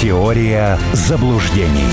Теория 0.00 0.78
заблуждений. 0.94 1.84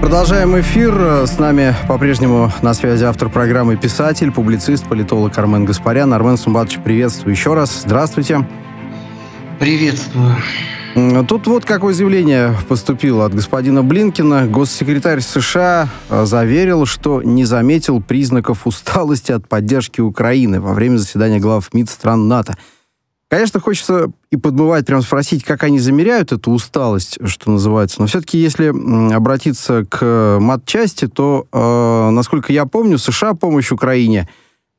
Продолжаем 0.00 0.58
эфир. 0.58 1.26
С 1.26 1.38
нами 1.38 1.76
по-прежнему 1.86 2.50
на 2.62 2.72
связи 2.72 3.04
автор 3.04 3.28
программы, 3.28 3.76
писатель, 3.76 4.32
публицист, 4.32 4.88
политолог 4.88 5.36
Армен 5.36 5.66
Гаспарян. 5.66 6.14
Армен 6.14 6.38
Сумбатович, 6.38 6.78
приветствую 6.82 7.34
еще 7.34 7.52
раз. 7.52 7.82
Здравствуйте. 7.82 8.48
Приветствую. 9.60 10.34
Тут 11.28 11.46
вот 11.46 11.66
какое 11.66 11.92
заявление 11.92 12.56
поступило 12.66 13.26
от 13.26 13.34
господина 13.34 13.82
Блинкина. 13.82 14.46
Госсекретарь 14.46 15.20
США 15.20 15.90
э, 16.08 16.24
заверил, 16.24 16.86
что 16.86 17.20
не 17.22 17.44
заметил 17.44 18.00
признаков 18.00 18.66
усталости 18.66 19.32
от 19.32 19.46
поддержки 19.46 20.00
Украины 20.00 20.58
во 20.58 20.72
время 20.72 20.96
заседания 20.96 21.38
глав 21.38 21.74
МИД 21.74 21.90
стран 21.90 22.28
НАТО. 22.28 22.56
Конечно, 23.28 23.58
хочется 23.58 24.10
и 24.30 24.36
подбывать, 24.36 24.86
прям 24.86 25.02
спросить, 25.02 25.44
как 25.44 25.62
они 25.64 25.78
замеряют 25.78 26.32
эту 26.32 26.52
усталость, 26.52 27.18
что 27.26 27.50
называется. 27.50 28.00
Но 28.00 28.06
все-таки, 28.06 28.38
если 28.38 28.68
обратиться 29.12 29.84
к 29.88 30.38
матчасти, 30.40 31.08
то, 31.08 31.46
э, 31.50 32.10
насколько 32.10 32.52
я 32.52 32.66
помню, 32.66 32.98
США 32.98 33.34
помощь 33.34 33.72
Украине, 33.72 34.28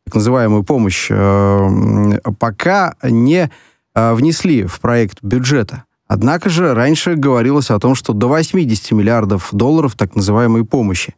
так 0.06 0.16
называемую 0.16 0.64
помощь, 0.64 1.08
э, 1.10 2.20
пока 2.40 2.96
не 3.04 3.52
э, 3.96 4.14
внесли 4.14 4.66
в 4.66 4.80
проект 4.80 5.24
бюджета. 5.24 5.84
Однако 6.08 6.50
же 6.50 6.74
раньше 6.74 7.16
говорилось 7.16 7.72
о 7.72 7.80
том, 7.80 7.96
что 7.96 8.14
до 8.14 8.28
80 8.28 8.92
миллиардов 8.92 9.50
долларов 9.52 9.96
так 9.96 10.16
называемой 10.16 10.64
помощи. 10.64 11.16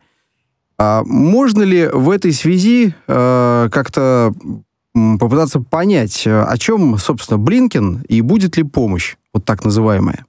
А 0.79 1.03
можно 1.03 1.63
ли 1.63 1.87
в 1.91 2.09
этой 2.09 2.31
связи 2.31 2.95
э, 3.07 3.69
как-то 3.71 4.33
попытаться 5.19 5.59
понять, 5.59 6.25
э, 6.25 6.41
о 6.41 6.57
чем, 6.57 6.97
собственно, 6.97 7.37
Блинкен 7.37 8.03
и 8.07 8.21
будет 8.21 8.57
ли 8.57 8.63
помощь, 8.63 9.15
вот 9.33 9.45
так 9.45 9.63
называемая? 9.65 10.25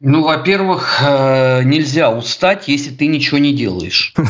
Ну, 0.00 0.22
во-первых, 0.22 1.02
э, 1.02 1.62
нельзя 1.64 2.10
устать, 2.10 2.68
если 2.68 2.90
ты 2.90 3.06
ничего 3.06 3.38
не 3.38 3.52
делаешь. 3.52 4.14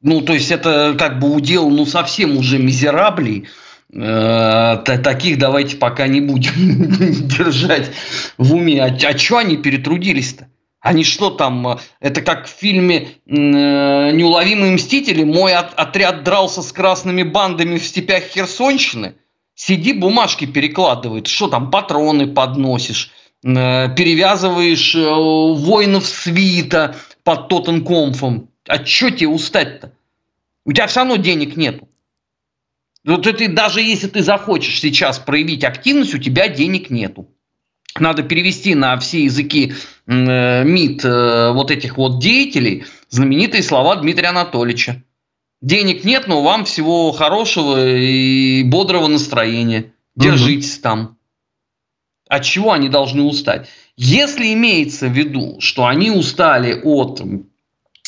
Ну, 0.00 0.20
то 0.20 0.32
есть 0.32 0.52
это 0.52 0.94
как 0.96 1.18
бы 1.18 1.28
удел, 1.32 1.68
ну, 1.70 1.84
совсем 1.84 2.36
уже 2.36 2.56
мизераблей, 2.60 3.48
Э, 3.90 4.76
таких 4.84 5.38
давайте 5.38 5.76
пока 5.76 6.06
не 6.06 6.20
будем 6.20 6.52
держать 7.28 7.90
в 8.36 8.54
уме. 8.54 8.82
А, 8.82 8.88
а 8.88 9.18
что 9.18 9.38
они 9.38 9.56
перетрудились-то? 9.56 10.47
Они 10.80 11.02
что 11.02 11.30
там, 11.30 11.66
э, 11.68 11.78
это 12.00 12.22
как 12.22 12.46
в 12.46 12.50
фильме 12.50 13.08
э, 13.26 13.32
«Неуловимые 13.32 14.72
мстители», 14.72 15.24
мой 15.24 15.54
отряд 15.54 16.22
дрался 16.22 16.62
с 16.62 16.72
красными 16.72 17.24
бандами 17.24 17.78
в 17.78 17.84
степях 17.84 18.24
Херсонщины, 18.24 19.16
сиди 19.54 19.92
бумажки 19.92 20.46
перекладывает, 20.46 21.26
что 21.26 21.48
там, 21.48 21.70
патроны 21.70 22.28
подносишь, 22.28 23.10
перевязываешь 23.42 24.94
воинов 24.94 26.06
свита 26.06 26.96
под 27.24 27.48
Тоттенкомфом. 27.48 28.50
А 28.66 28.84
что 28.84 29.10
тебе 29.10 29.28
устать-то? 29.28 29.92
У 30.64 30.72
тебя 30.72 30.86
все 30.86 31.00
равно 31.00 31.16
денег 31.16 31.56
нету. 31.56 31.88
Вот 33.04 33.22
ты, 33.22 33.48
даже 33.48 33.80
если 33.80 34.08
ты 34.08 34.22
захочешь 34.22 34.80
сейчас 34.80 35.18
проявить 35.18 35.64
активность, 35.64 36.14
у 36.14 36.18
тебя 36.18 36.48
денег 36.48 36.90
нету. 36.90 37.28
Надо 38.00 38.22
перевести 38.22 38.74
на 38.74 38.98
все 38.98 39.24
языки 39.24 39.72
э, 40.06 40.64
МИД 40.64 41.04
э, 41.04 41.52
вот 41.52 41.70
этих 41.70 41.96
вот 41.96 42.20
деятелей 42.20 42.84
знаменитые 43.10 43.62
слова 43.62 43.96
Дмитрия 43.96 44.28
Анатольевича. 44.28 45.02
Денег 45.60 46.04
нет, 46.04 46.26
но 46.28 46.42
вам 46.42 46.64
всего 46.64 47.10
хорошего 47.12 47.84
и 47.96 48.62
бодрого 48.64 49.08
настроения. 49.08 49.92
Держитесь 50.14 50.76
угу. 50.76 50.82
там. 50.82 51.16
От 52.28 52.44
чего 52.44 52.72
они 52.72 52.88
должны 52.88 53.22
устать? 53.22 53.68
Если 53.96 54.52
имеется 54.52 55.08
в 55.08 55.12
виду, 55.12 55.56
что 55.60 55.86
они 55.86 56.10
устали 56.10 56.80
от 56.82 57.20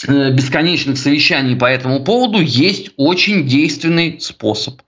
Э, 0.07 0.31
бесконечных 0.31 0.97
совещаний 0.99 1.57
по 1.57 1.67
этому 1.67 2.03
поводу 2.03 2.41
есть 2.41 2.91
очень 2.97 3.47
действенный 3.47 4.19
способ. 4.21 4.81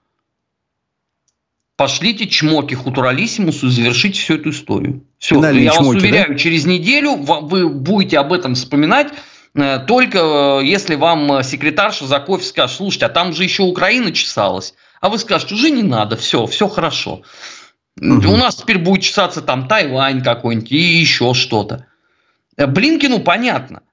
Пошлите 1.83 2.27
чмоки 2.27 2.75
Хутуралисимусу 2.75 3.67
и 3.67 3.69
завершите 3.69 4.17
всю 4.17 4.35
эту 4.35 4.51
историю. 4.51 5.03
Все, 5.19 5.35
Финальные 5.35 5.65
я 5.65 5.71
чмоки, 5.71 5.95
вас 5.95 6.03
уверяю, 6.03 6.29
да? 6.29 6.35
через 6.35 6.65
неделю 6.65 7.15
вы 7.17 7.67
будете 7.67 8.19
об 8.19 8.31
этом 8.31 8.55
вспоминать, 8.55 9.11
э, 9.53 9.79
только 9.85 10.61
э, 10.61 10.65
если 10.65 10.95
вам 10.95 11.43
секретарша 11.43 12.05
за 12.05 12.21
кофе 12.21 12.45
скажет, 12.45 12.77
слушайте, 12.77 13.07
а 13.07 13.09
там 13.09 13.33
же 13.33 13.43
еще 13.43 13.63
Украина 13.63 14.13
чесалась. 14.13 14.75
А 15.01 15.09
вы 15.09 15.19
скажете, 15.19 15.55
уже 15.55 15.71
не 15.71 15.83
надо, 15.83 16.15
все, 16.15 16.45
все 16.45 16.69
хорошо. 16.69 17.23
Угу. 17.99 18.31
У 18.31 18.37
нас 18.37 18.55
теперь 18.55 18.77
будет 18.77 19.03
чесаться 19.03 19.41
там 19.41 19.67
Тайвань 19.67 20.23
какой-нибудь 20.23 20.71
и 20.71 20.77
еще 20.77 21.33
что-то. 21.33 21.85
Блинкину 22.55 23.19
понятно– 23.19 23.81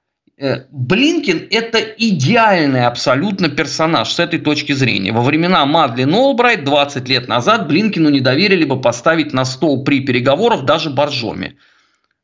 Блинкин– 0.71 1.47
это 1.51 1.77
идеальный 1.79 2.87
абсолютно 2.87 3.49
персонаж 3.49 4.11
с 4.11 4.19
этой 4.19 4.39
точки 4.39 4.71
зрения. 4.71 5.11
Во 5.11 5.21
времена 5.21 5.65
Мадлен 5.67 6.15
Олбрайт 6.15 6.63
20 6.63 7.07
лет 7.09 7.27
назад 7.27 7.67
Блинкину 7.67 8.09
не 8.09 8.21
доверили 8.21 8.65
бы 8.65 8.81
поставить 8.81 9.33
на 9.33 9.45
стол 9.45 9.83
при 9.83 9.99
переговорах 9.99 10.65
даже 10.65 10.89
боржоми. 10.89 11.57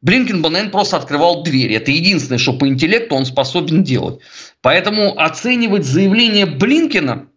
Блинкин 0.02 0.42
бы, 0.42 0.50
наверное, 0.50 0.72
просто 0.72 0.98
открывал 0.98 1.44
двери. 1.44 1.76
Это 1.76 1.92
единственное, 1.92 2.40
что 2.40 2.54
по 2.54 2.68
интеллекту 2.68 3.14
он 3.14 3.26
способен 3.26 3.84
делать. 3.84 4.20
Поэтому 4.62 5.20
оценивать 5.20 5.86
заявление 5.86 6.48
Блинкина, 6.48 7.28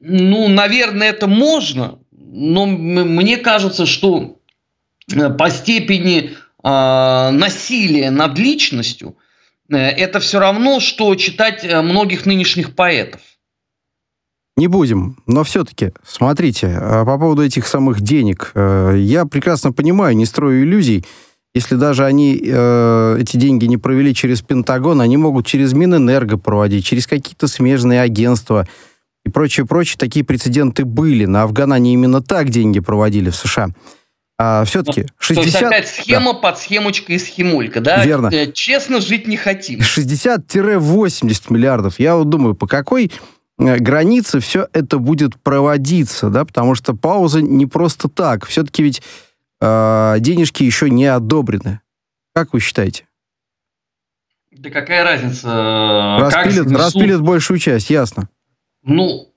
ну, 0.00 0.48
наверное, 0.48 1.08
это 1.08 1.26
можно, 1.26 1.98
но 2.12 2.66
мне 2.66 3.36
кажется, 3.36 3.84
что 3.84 4.38
э, 5.12 5.30
по 5.30 5.50
степени 5.50 6.30
э, 6.30 6.34
насилие 6.62 8.10
над 8.10 8.38
личностью, 8.38 9.16
э, 9.70 9.76
это 9.76 10.20
все 10.20 10.38
равно, 10.38 10.80
что 10.80 11.14
читать 11.14 11.64
э, 11.64 11.80
многих 11.82 12.26
нынешних 12.26 12.74
поэтов. 12.74 13.20
Не 14.56 14.66
будем, 14.66 15.16
но 15.26 15.44
все-таки, 15.44 15.92
смотрите, 16.04 16.66
э, 16.66 17.04
по 17.04 17.16
поводу 17.18 17.44
этих 17.44 17.66
самых 17.66 18.00
денег, 18.00 18.50
э, 18.54 18.96
я 18.98 19.24
прекрасно 19.24 19.72
понимаю, 19.72 20.16
не 20.16 20.26
строю 20.26 20.64
иллюзий, 20.64 21.04
если 21.54 21.76
даже 21.76 22.04
они 22.04 22.34
эти 22.36 23.36
деньги 23.36 23.64
не 23.64 23.78
провели 23.78 24.14
через 24.14 24.42
Пентагон, 24.42 25.00
они 25.00 25.16
могут 25.16 25.46
через 25.46 25.72
Минэнерго 25.72 26.36
проводить, 26.36 26.84
через 26.84 27.06
какие-то 27.06 27.48
смежные 27.48 28.02
агентства 28.02 28.68
и 29.24 29.30
прочее, 29.30 29.66
прочее. 29.66 29.96
Такие 29.98 30.24
прецеденты 30.24 30.84
были. 30.84 31.24
На 31.24 31.44
Афган 31.44 31.72
они 31.72 31.94
именно 31.94 32.22
так 32.22 32.50
деньги 32.50 32.80
проводили 32.80 33.30
в 33.30 33.36
США. 33.36 33.70
А 34.40 34.64
все-таки 34.64 35.06
60... 35.18 35.34
То 35.34 35.42
есть 35.42 35.62
опять 35.62 35.88
схема 35.88 36.32
да. 36.32 36.38
под 36.38 36.58
схемочкой 36.58 37.16
и 37.16 37.18
схемулька, 37.18 37.80
да? 37.80 38.04
Верно. 38.04 38.28
Э, 38.28 38.52
честно 38.52 39.00
жить 39.00 39.26
не 39.26 39.36
хотим. 39.36 39.80
60-80 39.80 41.52
миллиардов. 41.52 41.98
Я 41.98 42.14
вот 42.14 42.28
думаю, 42.28 42.54
по 42.54 42.68
какой 42.68 43.10
э, 43.58 43.78
границе 43.78 44.38
все 44.38 44.68
это 44.72 44.98
будет 44.98 45.40
проводиться, 45.42 46.30
да? 46.30 46.44
Потому 46.44 46.76
что 46.76 46.94
пауза 46.94 47.42
не 47.42 47.66
просто 47.66 48.08
так. 48.08 48.46
Все-таки 48.46 48.84
ведь 48.84 49.02
э, 49.60 50.16
денежки 50.20 50.62
еще 50.62 50.88
не 50.88 51.06
одобрены. 51.06 51.80
Как 52.32 52.52
вы 52.52 52.60
считаете? 52.60 53.08
Да 54.52 54.70
какая 54.70 55.02
разница? 55.02 56.18
Распилят, 56.20 56.68
как 56.68 56.78
распилят 56.78 57.22
большую 57.22 57.58
часть, 57.58 57.90
ясно. 57.90 58.28
Ну, 58.84 59.32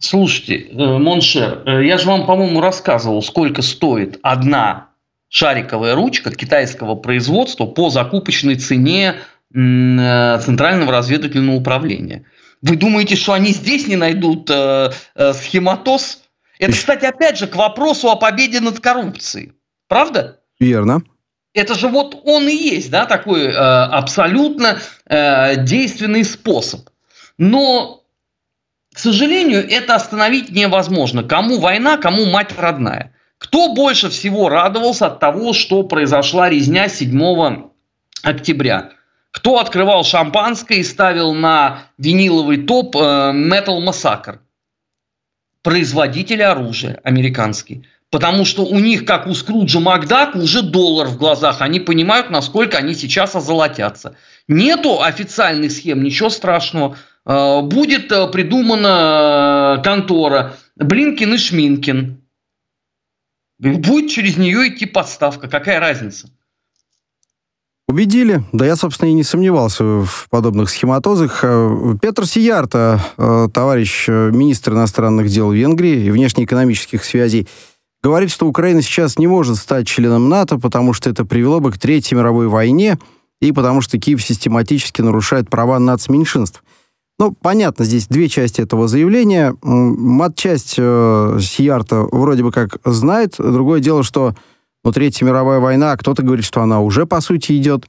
Слушайте, 0.00 0.68
э, 0.70 0.74
mon 0.76 1.08
cher, 1.08 1.62
э, 1.66 1.84
я 1.84 1.98
же 1.98 2.06
вам, 2.06 2.26
по-моему, 2.26 2.60
рассказывал, 2.60 3.22
сколько 3.22 3.62
стоит 3.62 4.18
одна 4.22 4.88
шариковая 5.28 5.94
ручка 5.94 6.30
китайского 6.30 6.94
производства 6.94 7.66
по 7.66 7.90
закупочной 7.90 8.56
цене 8.56 9.16
э, 9.54 10.38
Центрального 10.44 10.92
разведывательного 10.92 11.56
управления. 11.56 12.24
Вы 12.62 12.76
думаете, 12.76 13.16
что 13.16 13.32
они 13.32 13.52
здесь 13.52 13.86
не 13.86 13.96
найдут 13.96 14.48
э, 14.50 14.90
э, 15.14 15.32
схематоз? 15.32 16.22
Это, 16.58 16.72
кстати, 16.72 17.04
опять 17.04 17.38
же, 17.38 17.46
к 17.46 17.56
вопросу 17.56 18.08
о 18.08 18.16
победе 18.16 18.60
над 18.60 18.80
коррупцией. 18.80 19.52
Правда? 19.86 20.40
Верно. 20.58 21.02
Это 21.54 21.74
же 21.74 21.88
вот 21.88 22.20
он 22.24 22.48
и 22.48 22.54
есть, 22.54 22.90
да, 22.90 23.06
такой 23.06 23.46
э, 23.46 23.52
абсолютно 23.52 24.78
э, 25.06 25.64
действенный 25.64 26.24
способ. 26.24 26.88
Но 27.36 27.97
к 28.98 29.00
сожалению, 29.00 29.64
это 29.64 29.94
остановить 29.94 30.50
невозможно. 30.50 31.22
Кому 31.22 31.60
война, 31.60 31.98
кому 31.98 32.26
мать 32.26 32.52
родная. 32.58 33.12
Кто 33.38 33.72
больше 33.72 34.08
всего 34.08 34.48
радовался 34.48 35.06
от 35.06 35.20
того, 35.20 35.52
что 35.52 35.84
произошла 35.84 36.50
резня 36.50 36.88
7 36.88 37.68
октября? 38.24 38.90
Кто 39.30 39.60
открывал 39.60 40.02
шампанское 40.02 40.78
и 40.78 40.82
ставил 40.82 41.32
на 41.32 41.84
виниловый 41.96 42.56
топ 42.56 42.96
э, 42.96 42.98
Metal 42.98 43.80
Massacre? 43.80 44.38
Производители 45.62 46.42
оружия 46.42 47.00
американский. 47.04 47.86
Потому 48.10 48.44
что 48.44 48.64
у 48.64 48.80
них, 48.80 49.04
как 49.04 49.28
у 49.28 49.34
Скруджа 49.34 49.78
Макдака, 49.78 50.38
уже 50.38 50.62
доллар 50.62 51.06
в 51.06 51.18
глазах. 51.18 51.60
Они 51.60 51.78
понимают, 51.78 52.30
насколько 52.30 52.78
они 52.78 52.94
сейчас 52.94 53.36
озолотятся. 53.36 54.16
Нету 54.48 55.02
официальных 55.02 55.70
схем, 55.70 56.02
ничего 56.02 56.30
страшного. 56.30 56.96
Э, 57.28 57.60
будет 57.60 58.10
э, 58.10 58.26
придумана 58.28 59.76
э, 59.78 59.82
контора 59.84 60.56
Блинкин 60.76 61.34
и 61.34 61.36
Шминкин. 61.36 62.22
Будет 63.58 64.10
через 64.10 64.38
нее 64.38 64.68
идти 64.68 64.86
подставка. 64.86 65.48
Какая 65.48 65.78
разница? 65.78 66.30
Убедили. 67.86 68.42
Да 68.52 68.64
я, 68.64 68.76
собственно, 68.76 69.10
и 69.10 69.14
не 69.14 69.24
сомневался 69.24 69.84
в 69.84 70.26
подобных 70.30 70.70
схематозах. 70.70 71.40
Э, 71.42 71.96
Петр 72.00 72.26
Сиярта, 72.26 73.00
товарищ 73.52 74.08
министр 74.08 74.72
иностранных 74.72 75.28
дел 75.28 75.52
Венгрии 75.52 76.04
и 76.04 76.10
внешнеэкономических 76.10 77.04
связей, 77.04 77.46
говорит, 78.02 78.30
что 78.30 78.46
Украина 78.46 78.80
сейчас 78.80 79.18
не 79.18 79.26
может 79.26 79.56
стать 79.56 79.86
членом 79.86 80.30
НАТО, 80.30 80.58
потому 80.58 80.94
что 80.94 81.10
это 81.10 81.26
привело 81.26 81.60
бы 81.60 81.72
к 81.72 81.78
Третьей 81.78 82.16
мировой 82.16 82.48
войне 82.48 82.98
и 83.40 83.52
потому 83.52 83.82
что 83.82 83.98
Киев 83.98 84.22
систематически 84.22 85.02
нарушает 85.02 85.50
права 85.50 85.78
нацменьшинств. 85.78 86.62
Ну, 87.18 87.32
понятно, 87.32 87.84
здесь 87.84 88.06
две 88.06 88.28
части 88.28 88.60
этого 88.60 88.86
заявления. 88.86 89.56
Мат-часть 89.62 90.76
э, 90.78 91.38
Сиярта 91.40 92.02
вроде 92.02 92.44
бы 92.44 92.52
как 92.52 92.78
знает. 92.84 93.34
Другое 93.38 93.80
дело, 93.80 94.04
что 94.04 94.34
ну, 94.84 94.92
Третья 94.92 95.26
мировая 95.26 95.58
война, 95.58 95.96
кто-то 95.96 96.22
говорит, 96.22 96.44
что 96.44 96.62
она 96.62 96.80
уже, 96.80 97.06
по 97.06 97.20
сути, 97.20 97.56
идет. 97.56 97.88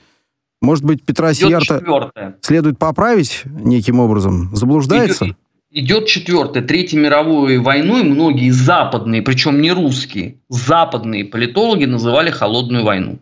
Может 0.62 0.84
быть, 0.84 1.04
Петра 1.04 1.32
идет 1.32 1.48
Сиярта 1.48 1.80
четвертая. 1.80 2.38
следует 2.42 2.80
поправить 2.80 3.44
неким 3.46 4.00
образом? 4.00 4.50
Заблуждается? 4.56 5.26
Идет, 5.26 5.38
идет 5.70 6.08
четвертая. 6.08 6.64
Третью 6.64 7.00
мировую 7.00 7.62
войну 7.62 8.00
и 8.00 8.04
многие 8.04 8.50
западные, 8.50 9.22
причем 9.22 9.62
не 9.62 9.72
русские, 9.72 10.40
западные 10.50 11.24
политологи 11.24 11.86
называли 11.86 12.32
холодную 12.32 12.84
войну. 12.84 13.20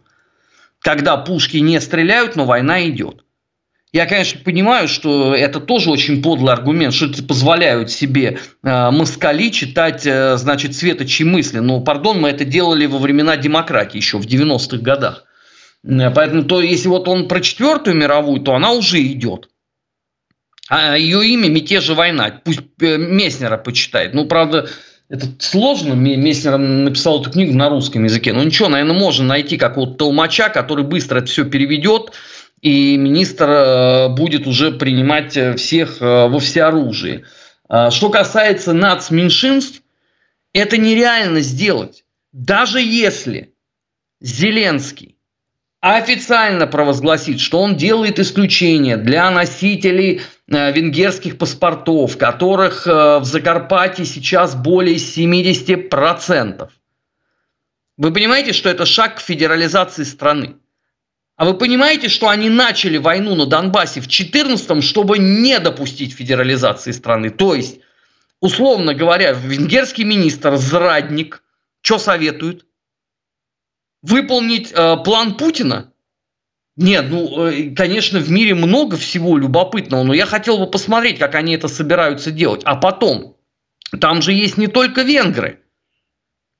Когда 0.80 1.18
пушки 1.18 1.57
не 1.57 1.81
стреляют, 1.81 2.38
но 2.38 2.45
война 2.45 2.88
идет. 2.88 3.25
Я, 3.97 4.05
конечно, 4.05 4.39
понимаю, 4.44 4.88
что 4.88 5.33
это 5.33 5.59
тоже 5.59 5.89
очень 5.89 6.21
подлый 6.21 6.53
аргумент, 6.53 6.94
что 6.94 7.07
это 7.07 7.23
позволяют 7.23 7.89
себе 7.89 8.38
э, 8.61 8.91
москали 8.91 9.49
читать, 9.49 10.05
э, 10.05 10.38
значит, 10.38 10.75
светочи 10.75 11.23
мысли. 11.23 11.57
Но, 11.57 11.81
пардон, 11.81 12.21
мы 12.21 12.29
это 12.29 12.45
делали 12.45 12.85
во 12.85 12.99
времена 12.99 13.38
демократии 13.38 13.97
еще 13.97 14.19
в 14.19 14.27
90-х 14.27 14.77
годах. 14.83 15.23
Э, 15.83 16.11
поэтому, 16.11 16.44
то, 16.44 16.61
если 16.61 16.89
вот 16.89 17.07
он 17.07 17.27
про 17.27 17.41
Четвертую 17.41 17.97
мировую, 17.97 18.41
то 18.41 18.53
она 18.53 18.71
уже 18.73 19.01
идет. 19.01 19.49
А 20.69 20.95
ее 20.95 21.27
имя 21.29 21.49
«Мятежа 21.49 21.95
война». 21.95 22.39
Пусть 22.45 22.61
э, 22.79 22.97
Месснера 22.97 23.57
почитает. 23.57 24.13
Ну, 24.13 24.27
правда, 24.27 24.69
это 25.09 25.25
сложно. 25.39 25.94
Месснер 25.94 26.59
написал 26.59 27.21
эту 27.21 27.31
книгу 27.31 27.55
на 27.55 27.67
русском 27.67 28.03
языке. 28.03 28.31
Ну, 28.31 28.44
ничего, 28.44 28.69
наверное, 28.69 28.99
можно 28.99 29.25
найти 29.25 29.57
какого-то 29.57 29.95
толмача, 29.95 30.49
который 30.49 30.85
быстро 30.85 31.17
это 31.17 31.25
все 31.25 31.45
переведет 31.45 32.11
и 32.62 32.98
министр 32.98 33.50
э, 33.50 34.09
будет 34.09 34.48
уже 34.48 34.71
принимать 34.71 35.38
э, 35.38 35.56
всех 35.56 36.01
э, 36.01 36.27
во 36.27 36.39
всеоружии. 36.39 37.25
А, 37.69 37.92
что 37.92 38.09
касается 38.09 38.74
нацменьшинств, 38.74 39.81
это 40.54 40.77
нереально 40.77 41.42
сделать. 41.42 42.04
Даже 42.31 42.81
если 42.81 43.54
Зеленский 44.21 45.18
официально 45.80 46.65
провозгласит, 46.65 47.39
что 47.39 47.62
он 47.62 47.75
делает 47.75 48.19
исключение 48.19 48.98
для 48.98 49.30
носителей 49.30 50.21
венгерских 50.48 51.38
паспортов, 51.38 52.18
которых 52.18 52.86
в 52.88 53.24
Закарпатье 53.24 54.06
сейчас 54.06 54.56
более 54.56 54.95
70%. 54.95 56.69
Вы 57.98 58.13
понимаете, 58.13 58.54
что 58.54 58.69
это 58.69 58.86
шаг 58.86 59.18
к 59.18 59.21
федерализации 59.21 60.04
страны? 60.04 60.56
А 61.38 61.45
вы 61.45 61.54
понимаете, 61.54 62.10
что 62.10 62.30
они 62.30 62.50
начали 62.50 62.98
войну 62.98 63.36
на 63.36 63.45
Донбассе 63.45 64.01
в 64.01 64.07
2014 64.07 64.84
чтобы 64.84 65.19
не 65.19 65.60
допустить 65.60 66.13
федерализации 66.13 66.92
страны? 66.92 67.30
То 67.30 67.54
есть, 67.54 67.80
условно 68.42 68.95
говоря, 68.95 69.31
венгерский 69.34 70.04
министр 70.04 70.57
Зрадник 70.57 71.44
что 71.81 72.00
советует? 72.00 72.66
Выполнить 74.01 74.72
э, 74.72 74.98
план 75.06 75.38
Путина? 75.38 75.94
Нет, 76.75 77.06
ну, 77.10 77.48
э, 77.48 77.74
конечно, 77.75 78.19
в 78.19 78.30
мире 78.30 78.56
много 78.56 78.98
всего 78.98 79.38
любопытного, 79.38 80.04
но 80.04 80.13
я 80.13 80.25
хотел 80.25 80.57
бы 80.57 80.69
посмотреть, 80.69 81.19
как 81.19 81.36
они 81.36 81.54
это 81.54 81.68
собираются 81.68 82.31
делать. 82.31 82.62
А 82.66 82.75
потом, 82.75 83.38
там 84.01 84.22
же 84.22 84.33
есть 84.33 84.57
не 84.57 84.68
только 84.68 85.04
венгры. 85.04 85.63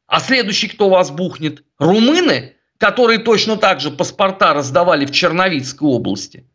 А 0.06 0.20
следующий, 0.20 0.68
кто 0.68 0.90
вас 0.90 1.12
бухнет? 1.12 1.64
Румыны? 1.78 2.57
Которые 2.78 3.20
точно 3.20 3.58
так 3.58 3.80
же 3.80 3.92
паспорта 3.92 4.54
раздавали 4.54 5.06
в 5.06 5.12
Черновицкой 5.12 5.88
области. 5.88 6.46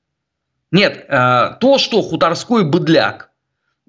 Нет, 0.70 1.04
э, 1.08 1.56
то, 1.60 1.78
что 1.78 2.00
хуторской 2.02 2.64
быдляк, 2.64 3.30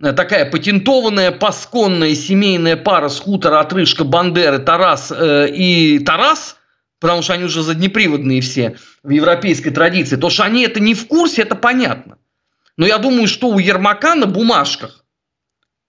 э, 0.02 0.12
такая 0.12 0.50
патентованная, 0.50 1.32
пасконная 1.32 2.16
семейная 2.16 2.76
пара 2.76 3.10
с 3.10 3.20
хутора 3.20 3.60
отрыжка 3.60 4.04
Бандеры, 4.04 4.60
Тарас 4.60 5.12
э, 5.12 5.50
и 5.50 6.00
Тарас, 6.00 6.58
потому 7.00 7.22
что 7.22 7.34
они 7.34 7.46
уже 7.46 7.62
заднеприводные 7.64 8.42
все 8.42 8.78
в 9.04 9.12
европейской 9.12 9.70
традиции, 9.70 10.18
то, 10.18 10.30
что 10.30 10.44
они 10.44 10.64
это 10.64 10.80
не 10.80 10.94
в 10.94 11.08
курсе, 11.08 11.44
это 11.44 11.56
понятно. 11.56 12.18
Но 12.76 12.86
я 12.86 12.98
думаю, 12.98 13.28
что 13.28 13.50
у 13.50 13.60
Ермака 13.60 14.16
на 14.16 14.26
бумажках 14.26 15.06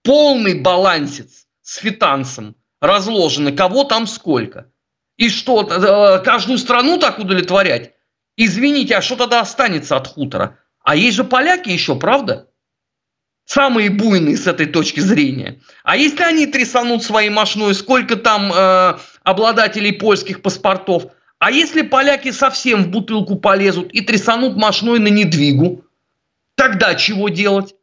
полный 0.03 0.61
балансец 0.61 1.47
с 1.63 1.77
фитансом 1.77 2.57
разложено, 2.81 3.53
кого 3.53 3.85
там 3.85 4.07
сколько– 4.07 4.67
и 5.17 5.29
что, 5.29 5.63
э, 5.63 6.25
каждую 6.25 6.59
страну 6.59 6.99
так 6.99 7.19
удовлетворять? 7.19 7.93
Извините, 8.37 8.97
а 8.97 9.03
что 9.03 9.17
тогда 9.17 9.41
останется 9.41 9.97
от 9.97 10.09
хутора? 10.09 10.59
А 10.83 10.97
есть 10.97 11.17
же 11.17 11.25
поляки 11.25 11.71
еще, 11.71 11.97
правда? 11.97 12.49
Самые 13.47 13.91
буйные 13.91 14.37
с 14.37 14.47
этой 14.47 14.67
точки 14.67 15.01
зрения. 15.01 15.61
А 15.83 15.97
если 15.97 16.23
они 16.23 16.47
трясанут 16.47 17.05
своей 17.05 17.31
мошной, 17.31 17.75
сколько 17.75 18.17
там 18.17 18.51
э, 18.53 18.99
обладателей 19.23 19.93
польских 19.93 20.43
паспортов? 20.43 21.13
А 21.39 21.51
если 21.51 21.83
поляки 21.83 22.31
совсем 22.31 22.85
в 22.85 22.89
бутылку 22.89 23.37
полезут 23.37 23.93
и 23.93 24.01
трясанут 24.01 24.57
мошной 24.57 24.99
на 24.99 25.09
недвигу? 25.09 25.85
Тогда 26.57 26.95
чего 26.95 27.29
делать? 27.29 27.74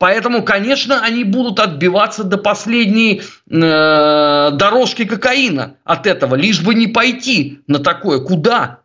Поэтому, 0.00 0.42
конечно, 0.42 1.02
они 1.04 1.24
будут 1.24 1.60
отбиваться 1.60 2.24
до 2.24 2.38
последней 2.38 3.20
э, 3.20 4.50
дорожки 4.50 5.04
кокаина 5.04 5.74
от 5.84 6.06
этого, 6.06 6.36
лишь 6.36 6.62
бы 6.62 6.74
не 6.74 6.86
пойти 6.86 7.60
на 7.66 7.80
такое. 7.80 8.20
Куда? 8.20 8.78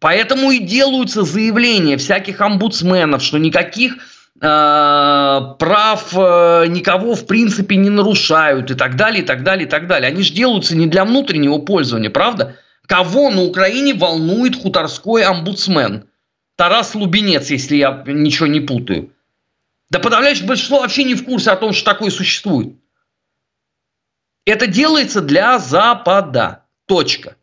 Поэтому 0.00 0.52
и 0.52 0.58
делаются 0.58 1.22
заявления 1.22 1.98
всяких 1.98 2.40
омбудсменов, 2.40 3.22
что 3.22 3.36
никаких 3.36 3.96
э, 3.96 3.98
прав 4.40 6.14
э, 6.14 6.64
никого 6.68 7.14
в 7.14 7.26
принципе 7.26 7.76
не 7.76 7.90
нарушают 7.90 8.70
и 8.70 8.74
так 8.74 8.96
далее, 8.96 9.22
и 9.22 9.26
так 9.26 9.42
далее, 9.42 9.66
и 9.66 9.70
так 9.70 9.86
далее. 9.86 10.08
Они 10.08 10.22
же 10.22 10.32
делаются 10.32 10.74
не 10.74 10.86
для 10.86 11.04
внутреннего 11.04 11.58
пользования, 11.58 12.08
правда? 12.08 12.56
Кого 12.86 13.28
на 13.28 13.42
Украине 13.42 13.92
волнует 13.92 14.56
хуторской 14.56 15.24
омбудсмен? 15.24 16.04
Тарас 16.56 16.94
Лубенец, 16.94 17.50
если 17.50 17.76
я 17.76 18.02
ничего 18.06 18.46
не 18.46 18.60
путаю. 18.60 19.10
Да 19.90 19.98
подавляющее 19.98 20.46
большинство 20.46 20.80
вообще 20.80 21.04
не 21.04 21.14
в 21.14 21.24
курсе 21.24 21.50
о 21.50 21.56
том, 21.56 21.72
что 21.72 21.84
такое 21.92 22.10
существует. 22.10 22.76
Это 24.44 24.66
делается 24.66 25.20
для 25.20 25.58
Запада. 25.58 26.64
Точка. 26.86 27.36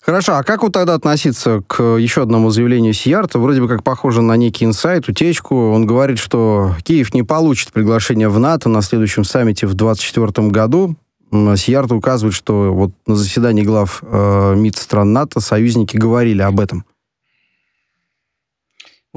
Хорошо, 0.00 0.36
а 0.36 0.42
как 0.42 0.62
вот 0.62 0.72
тогда 0.72 0.94
относиться 0.94 1.62
к 1.66 1.82
еще 1.96 2.22
одному 2.22 2.50
заявлению 2.50 2.94
Сиярта? 2.94 3.38
Вроде 3.38 3.60
бы 3.60 3.68
как 3.68 3.84
похоже 3.84 4.22
на 4.22 4.36
некий 4.36 4.64
инсайт, 4.64 5.08
утечку. 5.08 5.70
Он 5.70 5.86
говорит, 5.86 6.18
что 6.18 6.74
Киев 6.82 7.12
не 7.12 7.22
получит 7.22 7.72
приглашение 7.72 8.28
в 8.28 8.38
НАТО 8.38 8.68
на 8.68 8.80
следующем 8.80 9.24
саммите 9.24 9.66
в 9.66 9.74
2024 9.74 10.48
году. 10.48 10.96
Сиярта 11.30 11.94
указывает, 11.94 12.34
что 12.34 12.72
вот 12.72 12.92
на 13.06 13.16
заседании 13.16 13.62
глав 13.62 14.02
э, 14.02 14.54
МИД 14.56 14.76
стран 14.78 15.12
НАТО 15.12 15.40
союзники 15.40 15.96
говорили 15.96 16.40
об 16.40 16.58
этом. 16.58 16.86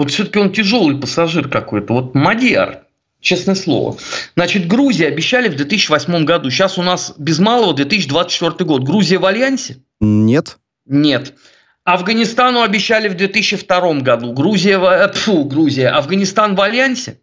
Вот 0.02 0.10
все-таки 0.10 0.40
он 0.40 0.52
тяжелый 0.52 0.98
пассажир 0.98 1.48
какой-то. 1.48 1.94
Вот 1.94 2.16
Мадьяр, 2.16 2.86
честное 3.20 3.54
слово. 3.54 3.98
Значит, 4.36 4.66
Грузия 4.66 5.06
обещали 5.06 5.48
в 5.48 5.56
2008 5.56 6.26
году. 6.26 6.50
Сейчас 6.50 6.80
у 6.80 6.82
нас 6.82 7.14
без 7.20 7.38
малого 7.38 7.76
2024 7.76 8.68
год. 8.68 8.82
Грузия 8.82 9.20
в 9.20 9.28
альянсе? 9.28 9.78
Нет. 10.00 10.58
Нет. 10.88 11.36
Афганистану 11.84 12.64
обещали 12.64 13.10
в 13.10 13.16
2002 13.16 13.94
году. 14.00 14.34
Грузия, 14.34 14.80
в... 14.80 15.14
Фу, 15.14 15.46
Грузия. 15.46 15.90
Афганистан 15.90 16.56
в 16.56 16.62
альянсе? 16.62 17.20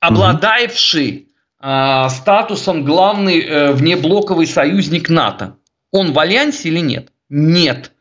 Обладаевший 0.00 1.28
э, 1.62 2.08
статусом 2.10 2.84
главный 2.84 3.38
э, 3.38 3.72
внеблоковый 3.72 4.48
союзник 4.48 5.08
НАТО. 5.08 5.58
Он 5.92 6.12
в 6.12 6.18
альянсе 6.18 6.70
или 6.70 6.80
нет? 6.80 7.12
Нет. 7.28 7.92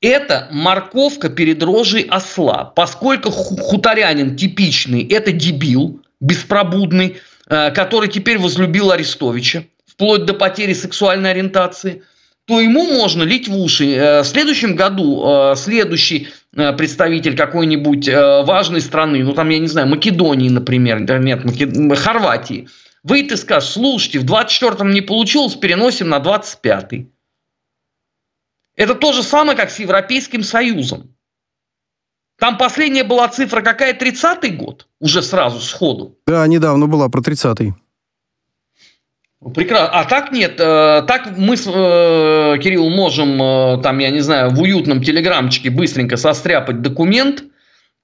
Это 0.00 0.46
морковка 0.52 1.28
перед 1.28 1.62
рожей 1.62 2.02
осла, 2.02 2.64
поскольку 2.64 3.30
хуторянин 3.30 4.36
типичный– 4.36 5.02
это 5.10 5.32
дебил, 5.32 6.00
беспробудный, 6.20 7.16
э, 7.48 7.70
который 7.72 8.08
теперь 8.08 8.38
возлюбил 8.38 8.92
Арестовича, 8.92 9.64
вплоть 9.86 10.24
до 10.24 10.34
потери 10.34 10.72
сексуальной 10.72 11.32
ориентации, 11.32 12.02
то 12.46 12.60
ему 12.60 12.84
можно 12.84 13.24
лить 13.24 13.48
в 13.48 13.56
уши. 13.56 13.92
Э, 13.92 14.22
в 14.22 14.26
следующем 14.26 14.76
году 14.76 15.24
э, 15.26 15.56
следующий 15.56 16.28
представитель 16.52 17.36
какой-нибудь 17.36 18.08
важной 18.08 18.80
страны, 18.80 19.22
ну 19.22 19.32
там, 19.32 19.48
я 19.50 19.58
не 19.58 19.68
знаю, 19.68 19.86
Македонии, 19.86 20.48
например, 20.48 21.00
нет, 21.20 21.44
Макед... 21.44 21.98
Хорватии, 21.98 22.68
Выйдет 23.04 23.32
и 23.32 23.36
скажет, 23.36 23.70
слушайте, 23.70 24.18
в 24.18 24.24
24-м 24.24 24.90
не 24.90 25.00
получилось, 25.02 25.54
переносим 25.54 26.08
на 26.08 26.18
25-й. 26.18 27.08
Это 28.78 28.94
то 28.94 29.12
же 29.12 29.24
самое, 29.24 29.58
как 29.58 29.70
с 29.70 29.80
Европейским 29.80 30.44
Союзом. 30.44 31.12
Там 32.38 32.56
последняя 32.56 33.02
была 33.02 33.26
цифра 33.26 33.60
какая? 33.60 33.92
30-й 33.92 34.50
год? 34.50 34.86
Уже 35.00 35.20
сразу, 35.20 35.58
сходу. 35.58 36.16
Да, 36.28 36.46
недавно 36.46 36.86
была 36.86 37.08
про 37.08 37.20
30-й. 37.20 37.74
Прекрасно. 39.52 40.00
А 40.00 40.04
так 40.04 40.30
нет. 40.30 40.60
Э, 40.60 41.02
так 41.08 41.36
мы 41.36 41.56
с 41.56 41.66
э, 41.66 42.58
Кирилл 42.62 42.88
можем, 42.90 43.42
э, 43.42 43.82
там, 43.82 43.98
я 43.98 44.10
не 44.10 44.20
знаю, 44.20 44.50
в 44.50 44.62
уютном 44.62 45.02
телеграмчике 45.02 45.70
быстренько 45.70 46.16
состряпать 46.16 46.80
документ 46.80 47.42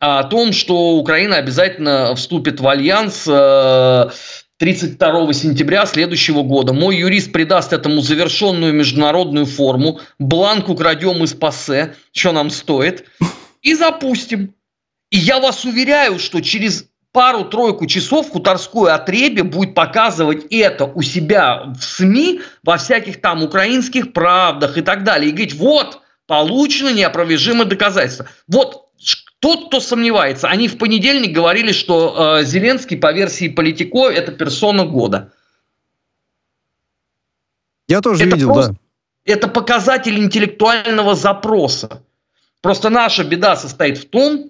о 0.01 0.25
том, 0.25 0.53
что 0.53 0.97
Украина 0.97 1.37
обязательно 1.37 2.17
вступит 2.17 2.59
в 2.59 2.67
альянс 2.67 3.29
32 4.59 5.33
сентября 5.33 5.85
следующего 5.85 6.43
года. 6.43 6.73
Мой 6.73 6.97
юрист 6.97 7.33
придаст 7.33 7.73
этому 7.73 8.01
завершенную 8.03 8.73
международную 8.73 9.47
форму. 9.47 10.01
Бланк 10.19 10.69
украдем 10.69 11.25
из 11.25 11.35
пассе, 11.35 11.97
что 12.13 12.33
нам 12.33 12.51
стоит 12.51 13.05
и 13.63 13.75
запустим. 13.75 14.55
И 15.11 15.19
я 15.19 15.41
вас 15.41 15.65
уверяю, 15.65 16.19
что 16.19 16.41
через 16.41 16.87
пару-тройку 17.13 17.87
часов 17.87 18.31
Хуторской 18.31 18.93
отребе 18.93 19.43
будет 19.43 19.75
показывать 19.75 20.47
это 20.51 20.85
у 20.87 21.03
себя 21.03 21.73
в 21.79 21.83
СМИ, 21.83 22.41
во 22.63 22.77
всяких 22.77 23.21
там 23.21 23.43
украинских 23.43 24.13
правдах 24.13 24.79
и 24.79 24.83
так 24.83 25.05
далее. 25.05 25.31
И 25.31 25.33
говорить, 25.33 25.55
вот, 25.55 26.01
получено 26.27 26.93
неопровержимое 26.93 27.67
доказательство. 27.67 28.29
Вот 28.47 28.84
тот, 29.45 29.67
кто 29.67 29.79
сомневается, 29.79 30.49
они 30.49 30.69
в 30.69 30.79
понедельник 30.79 31.33
говорили, 31.33 31.73
что 31.73 32.39
э, 32.39 32.45
Зеленский 32.45 32.97
по 32.97 33.13
версии 33.13 33.49
Политико 33.49 34.09
это 34.09 34.33
персона 34.33 34.87
года. 34.87 35.35
Я 37.87 38.01
тоже 38.01 38.25
это 38.25 38.37
видел, 38.37 38.55
просто, 38.55 38.73
да. 38.73 38.79
Это 39.27 39.49
показатель 39.49 40.19
интеллектуального 40.19 41.15
запроса. 41.15 42.03
Просто 42.63 42.89
наша 42.89 43.23
беда 43.23 43.55
состоит 43.55 43.99
в 43.99 44.09
том, 44.09 44.49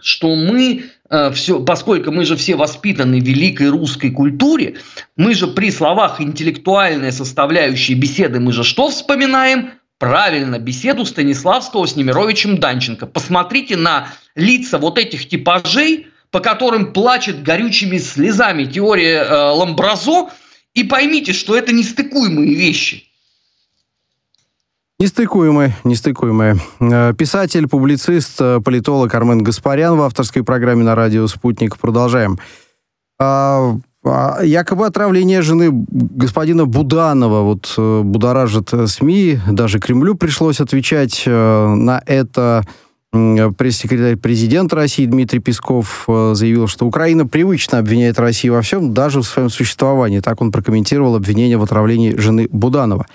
что 0.00 0.34
мы 0.34 0.84
э, 1.10 1.30
все, 1.32 1.62
поскольку 1.62 2.10
мы 2.10 2.24
же 2.24 2.36
все 2.36 2.56
воспитаны 2.56 3.20
в 3.20 3.24
великой 3.24 3.68
русской 3.68 4.10
культуре, 4.10 4.76
мы 5.14 5.34
же 5.34 5.46
при 5.46 5.70
словах 5.70 6.22
интеллектуальная 6.22 7.12
составляющая 7.12 7.96
беседы, 7.96 8.40
мы 8.40 8.52
же 8.52 8.64
что 8.64 8.88
вспоминаем? 8.88 9.72
Правильно, 10.02 10.58
беседу 10.58 11.04
Станиславского 11.04 11.86
с 11.86 11.94
Немировичем 11.94 12.58
Данченко. 12.58 13.06
Посмотрите 13.06 13.76
на 13.76 14.08
лица 14.34 14.78
вот 14.78 14.98
этих 14.98 15.28
типажей, 15.28 16.08
по 16.32 16.40
которым 16.40 16.92
плачет 16.92 17.44
горючими 17.44 17.98
слезами 17.98 18.64
теория 18.64 19.22
э, 19.22 19.50
Ламбразо, 19.52 20.30
и 20.74 20.82
поймите, 20.82 21.32
что 21.32 21.56
это 21.56 21.72
нестыкуемые 21.72 22.52
вещи. 22.52 23.04
Нестыкуемые, 24.98 25.76
нестыкуемые. 25.84 26.56
Э, 26.80 27.14
писатель, 27.16 27.68
публицист, 27.68 28.40
э, 28.40 28.58
политолог 28.58 29.14
Армен 29.14 29.44
Гаспарян 29.44 29.96
в 29.96 30.02
авторской 30.02 30.42
программе 30.42 30.82
на 30.82 30.96
радио 30.96 31.28
«Спутник». 31.28 31.78
Продолжаем. 31.78 32.40
А, 34.04 34.40
якобы 34.42 34.86
отравление 34.86 35.42
жены 35.42 35.70
господина 35.70 36.66
Буданова 36.66 37.42
вот 37.42 37.74
э, 37.78 38.02
будоражит 38.02 38.70
СМИ, 38.86 39.40
даже 39.50 39.78
Кремлю 39.78 40.14
пришлось 40.16 40.60
отвечать 40.60 41.24
на 41.26 42.02
это. 42.06 42.64
Пресс-секретарь 43.12 44.16
президента 44.16 44.74
России 44.74 45.04
Дмитрий 45.04 45.38
Песков 45.38 46.06
заявил, 46.06 46.66
что 46.66 46.86
Украина 46.86 47.26
привычно 47.26 47.76
обвиняет 47.76 48.18
Россию 48.18 48.54
во 48.54 48.62
всем, 48.62 48.94
даже 48.94 49.20
в 49.20 49.26
своем 49.26 49.50
существовании. 49.50 50.20
Так 50.20 50.40
он 50.40 50.50
прокомментировал 50.50 51.14
обвинение 51.14 51.58
в 51.58 51.62
отравлении 51.62 52.16
жены 52.16 52.48
Буданова. 52.50 53.06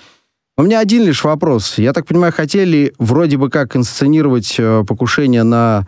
У 0.58 0.62
меня 0.62 0.80
один 0.80 1.04
лишь 1.04 1.22
вопрос. 1.22 1.78
Я 1.78 1.92
так 1.92 2.04
понимаю, 2.04 2.32
хотели 2.32 2.92
вроде 2.98 3.36
бы 3.36 3.48
как 3.48 3.76
инсценировать 3.76 4.56
э, 4.58 4.82
покушение 4.88 5.44
на 5.44 5.86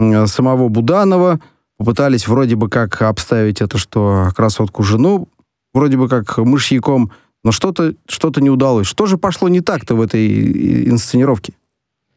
э, 0.00 0.26
самого 0.26 0.68
Буданова, 0.68 1.38
попытались 1.78 2.28
вроде 2.28 2.56
бы 2.56 2.68
как 2.68 3.00
обставить 3.02 3.60
это, 3.60 3.78
что 3.78 4.30
красотку 4.36 4.82
жену 4.82 5.28
вроде 5.72 5.96
бы 5.96 6.08
как 6.08 6.38
мышьяком, 6.38 7.12
но 7.44 7.52
что-то 7.52 7.94
что 8.08 8.32
не 8.36 8.50
удалось. 8.50 8.86
Что 8.86 9.06
же 9.06 9.16
пошло 9.16 9.48
не 9.48 9.60
так-то 9.60 9.94
в 9.94 10.02
этой 10.02 10.88
инсценировке? 10.88 11.54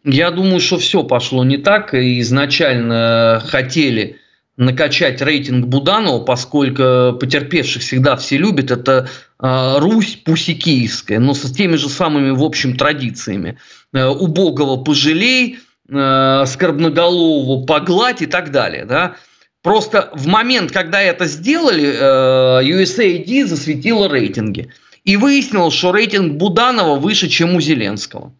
Я 0.03 0.31
думаю, 0.31 0.59
что 0.59 0.79
все 0.79 1.03
пошло 1.03 1.43
не 1.43 1.57
так. 1.57 1.93
Изначально 1.93 3.41
хотели 3.45 4.17
накачать 4.57 5.21
рейтинг 5.21 5.67
Буданова, 5.67 6.23
поскольку 6.23 7.17
потерпевших 7.19 7.81
всегда 7.81 8.15
все 8.15 8.37
любят, 8.37 8.71
это 8.71 9.09
э, 9.39 9.79
Русь 9.79 10.17
пусикийская, 10.17 11.19
но 11.19 11.33
с 11.33 11.51
теми 11.51 11.75
же 11.77 11.89
самыми, 11.89 12.31
в 12.31 12.43
общем, 12.43 12.75
традициями. 12.75 13.57
Э, 13.93 14.07
убогого 14.07 14.83
пожалей, 14.83 15.59
э, 15.89 16.43
скорбноголового 16.45 17.65
погладь 17.65 18.21
и 18.21 18.25
так 18.25 18.51
далее. 18.51 18.85
Да? 18.85 19.15
Просто 19.61 20.09
в 20.13 20.27
момент, 20.27 20.71
когда 20.71 21.01
это 21.01 21.25
сделали, 21.25 21.93
э, 21.93 22.63
USAID 22.63 23.45
засветила 23.45 24.09
рейтинги. 24.09 24.69
И 25.03 25.17
выяснилось, 25.17 25.73
что 25.73 25.91
рейтинг 25.91 26.33
Буданова 26.37 26.95
выше, 26.95 27.27
чем 27.27 27.55
у 27.55 27.61
Зеленского. 27.61 28.33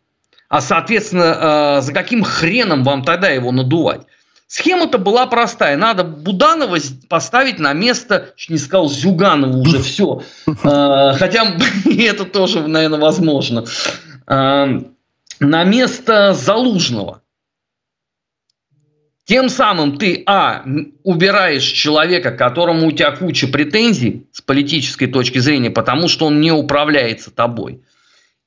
А, 0.50 0.62
соответственно, 0.62 1.78
э, 1.80 1.82
за 1.82 1.94
каким 1.94 2.24
хреном 2.24 2.84
вам 2.84 3.04
тогда 3.04 3.30
его 3.30 3.52
надувать? 3.52 4.02
Схема-то 4.48 4.98
была 4.98 5.28
простая. 5.28 5.78
Надо 5.78 6.04
Буданова 6.04 6.78
поставить 7.08 7.60
на 7.60 7.74
место, 7.74 8.34
чуть 8.36 8.50
не 8.50 8.58
сказал, 8.58 8.90
Зюганова 8.90 9.58
уже 9.58 9.80
все. 9.84 10.24
А, 10.64 11.14
хотя 11.14 11.56
это 11.86 12.26
тоже, 12.26 12.68
наверное, 12.68 13.00
возможно. 13.00 13.66
На 14.28 15.64
место 15.64 16.34
Залужного. 16.34 17.22
Тем 19.32 19.48
самым 19.48 19.98
ты, 19.98 20.24
а, 20.26 20.62
убираешь 21.04 21.64
человека, 21.64 22.32
которому 22.32 22.88
у 22.88 22.92
тебя 22.92 23.12
куча 23.12 23.48
претензий 23.48 24.28
с 24.34 24.42
политической 24.42 25.08
точки 25.08 25.38
зрения, 25.38 25.70
потому 25.70 26.10
что 26.10 26.26
он 26.26 26.42
не 26.42 26.52
управляется 26.52 27.32
тобой. 27.32 27.80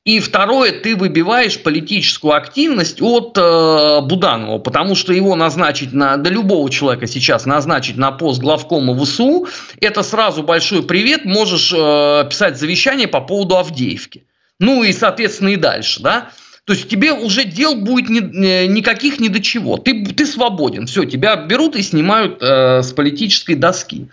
И 0.05 0.21
второе, 0.21 0.73
ты 0.73 0.95
выбиваешь 0.95 1.59
политическую 1.59 2.35
активность 2.35 3.01
от 3.01 3.33
э, 3.39 4.01
Буданова, 4.03 4.59
потому 4.59 4.95
что 4.95 5.15
его 5.15 5.35
назначить 5.37 5.95
на, 5.95 6.19
да 6.19 6.29
любого 6.29 6.69
человека 6.69 7.07
сейчас 7.07 7.47
назначить 7.47 7.97
на 7.97 8.13
пост 8.13 8.43
главкома 8.43 8.95
ВСУ, 9.03 9.47
это 9.81 10.03
сразу 10.03 10.43
большой 10.43 10.83
привет, 10.83 11.25
можешь 11.25 11.73
э, 11.75 12.27
писать 12.29 12.59
завещание 12.59 13.09
по 13.09 13.23
поводу 13.23 13.57
Авдеевки. 13.57 14.27
Ну 14.61 14.83
и, 14.83 14.93
соответственно, 14.93 15.49
и 15.49 15.57
дальше, 15.57 16.03
да. 16.03 16.29
То 16.65 16.73
есть 16.73 16.89
тебе 16.89 17.13
уже 17.13 17.45
дел 17.45 17.75
будет 17.75 18.09
ни, 18.09 18.67
никаких 18.67 19.21
ни 19.21 19.29
до 19.29 19.41
чего. 19.41 19.77
Ты, 19.77 20.05
ты 20.07 20.27
свободен. 20.27 20.87
Все, 20.87 21.05
тебя 21.05 21.37
берут 21.37 21.77
и 21.77 21.83
снимают 21.83 22.43
э, 22.43 22.83
с 22.83 22.93
политической 22.93 23.55
доски. 23.55 24.09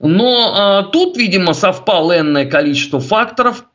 Но 0.00 0.84
э, 0.88 0.90
тут, 0.92 1.16
видимо, 1.16 1.54
совпало 1.54 2.18
энное 2.18 2.46
количество 2.46 3.00
факторов– 3.00 3.64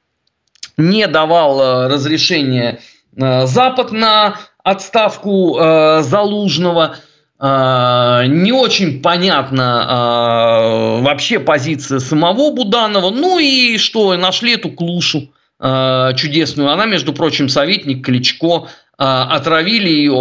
не 0.77 1.07
давал 1.07 1.60
э, 1.60 1.88
разрешения 1.88 2.79
э, 3.15 3.46
Запад 3.48 3.91
на 3.91 4.38
отставку 4.63 5.57
э, 5.60 6.01
Залужного. 6.03 6.98
Не 7.39 8.51
очень 8.51 9.00
понятна 9.03 10.98
вообще 11.03 11.39
позиция 11.39 12.00
самого 12.00 12.50
Буданова. 12.51 13.12
Ну 13.12 13.38
и 13.38 13.77
что, 13.77 14.17
нашли 14.17 14.55
эту 14.55 14.72
клушу 14.72 15.29
чудесную. 15.60 16.70
Она, 16.70 16.86
между 16.86 17.14
прочим, 17.14 17.50
советник 17.50 18.06
Кличко. 18.06 18.68
Отравили 18.98 19.90
ее 19.90 20.14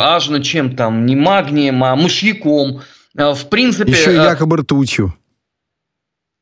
аж 0.00 0.28
на 0.28 0.42
чем 0.42 0.76
там, 0.76 1.06
не 1.06 1.16
магнием, 1.16 1.82
а 1.82 1.96
мышьяком. 1.96 2.82
В 3.14 3.48
принципе... 3.48 3.90
Еще 3.90 4.14
якобы 4.14 4.58
ртутью. 4.58 5.14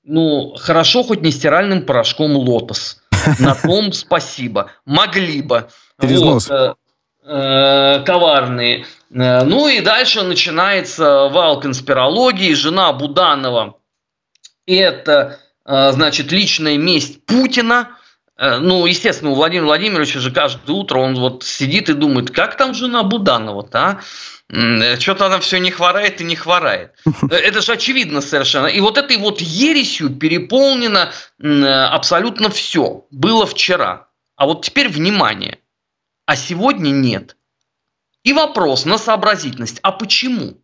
Ну, 0.09 0.55
хорошо 0.59 1.03
хоть 1.03 1.21
не 1.21 1.31
стиральным 1.31 1.85
порошком 1.85 2.35
«Лотос». 2.37 3.03
На 3.41 3.55
том 3.55 3.93
спасибо. 3.93 4.71
Могли 4.87 5.43
бы. 5.43 5.69
Вот, 5.99 6.51
э, 6.51 6.75
э, 7.25 8.03
коварные. 8.07 8.87
Э, 9.11 9.45
ну 9.45 9.69
и 9.69 9.81
дальше 9.81 10.23
начинается 10.23 11.29
вал 11.29 11.61
конспирологии. 11.61 12.55
Жена 12.55 12.91
Буданова– 12.95 13.77
это, 14.67 15.41
э, 15.67 15.93
значит, 15.93 16.33
личная 16.33 16.79
месть 16.79 17.27
Путина. 17.27 17.98
Э, 18.39 18.59
ну, 18.59 18.87
естественно, 18.87 19.33
у 19.33 19.35
Владимира 19.35 19.67
Владимировича 19.67 20.21
же 20.21 20.31
каждое 20.31 20.73
утро 20.73 21.01
он 21.01 21.17
вот 21.17 21.43
сидит 21.43 21.91
и 21.91 21.95
думает, 21.95 22.31
как 22.31 22.57
там 22.57 22.73
жена 22.73 23.03
Буданова-то, 23.03 23.79
а? 23.79 24.01
Что-то 24.99 25.27
она 25.27 25.41
все 25.41 25.59
не 25.59 25.71
хворает 25.71 26.23
и 26.23 26.25
не 26.25 26.35
хворает. 26.35 26.95
Это 27.31 27.61
же 27.61 27.73
очевидно 27.73 28.23
совершенно. 28.23 28.67
И 28.67 28.81
вот 28.81 28.97
этой 28.97 29.19
вот 29.19 29.43
ересью 29.43 30.09
переполнено 30.09 31.13
абсолютно 31.39 32.49
все. 32.49 33.07
Было 33.11 33.45
вчера. 33.45 34.09
А 34.37 34.47
вот 34.47 34.65
теперь 34.65 34.89
внимание. 34.89 35.59
А 36.25 36.35
сегодня 36.35 36.91
нет. 36.91 37.37
И 38.23 38.33
вопрос 38.33 38.87
на 38.87 38.97
сообразительность. 38.97 39.81
А 39.83 39.93
почему? 39.93 40.57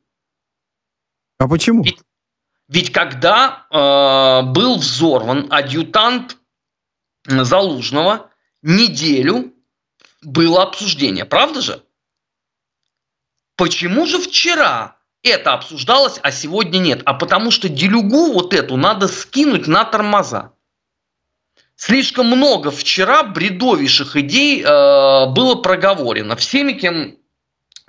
А 1.39 1.47
почему? 1.47 1.83
Ведь, 1.83 2.01
Ведь 2.69 2.91
когда 2.91 3.67
э, 3.71 4.47
был 4.51 4.79
взорван 4.79 5.49
адъютант 5.51 6.39
Залужного, 7.27 8.31
неделю 8.63 9.55
было 10.23 10.63
обсуждение, 10.63 11.25
правда 11.25 11.61
же? 11.61 11.83
Почему 13.57 14.07
же 14.07 14.19
вчера 14.19 14.97
это 15.23 15.53
обсуждалось, 15.53 16.19
а 16.23 16.33
сегодня 16.33 16.79
нет? 16.79 17.03
А 17.05 17.15
потому 17.15 17.51
что 17.51 17.69
делюгу 17.69 18.33
вот 18.33 18.53
эту 18.53 18.77
надо 18.77 19.09
скинуть 19.09 19.67
на 19.67 19.85
тормоза. 19.85 20.53
Слишком 21.77 22.27
много 22.27 22.71
вчера 22.71 23.23
бредовейших 23.23 24.17
идей 24.17 24.63
э, 24.63 24.67
было 24.67 25.57
проговорено 25.57 26.37
всеми, 26.37 26.73
кем 26.73 27.17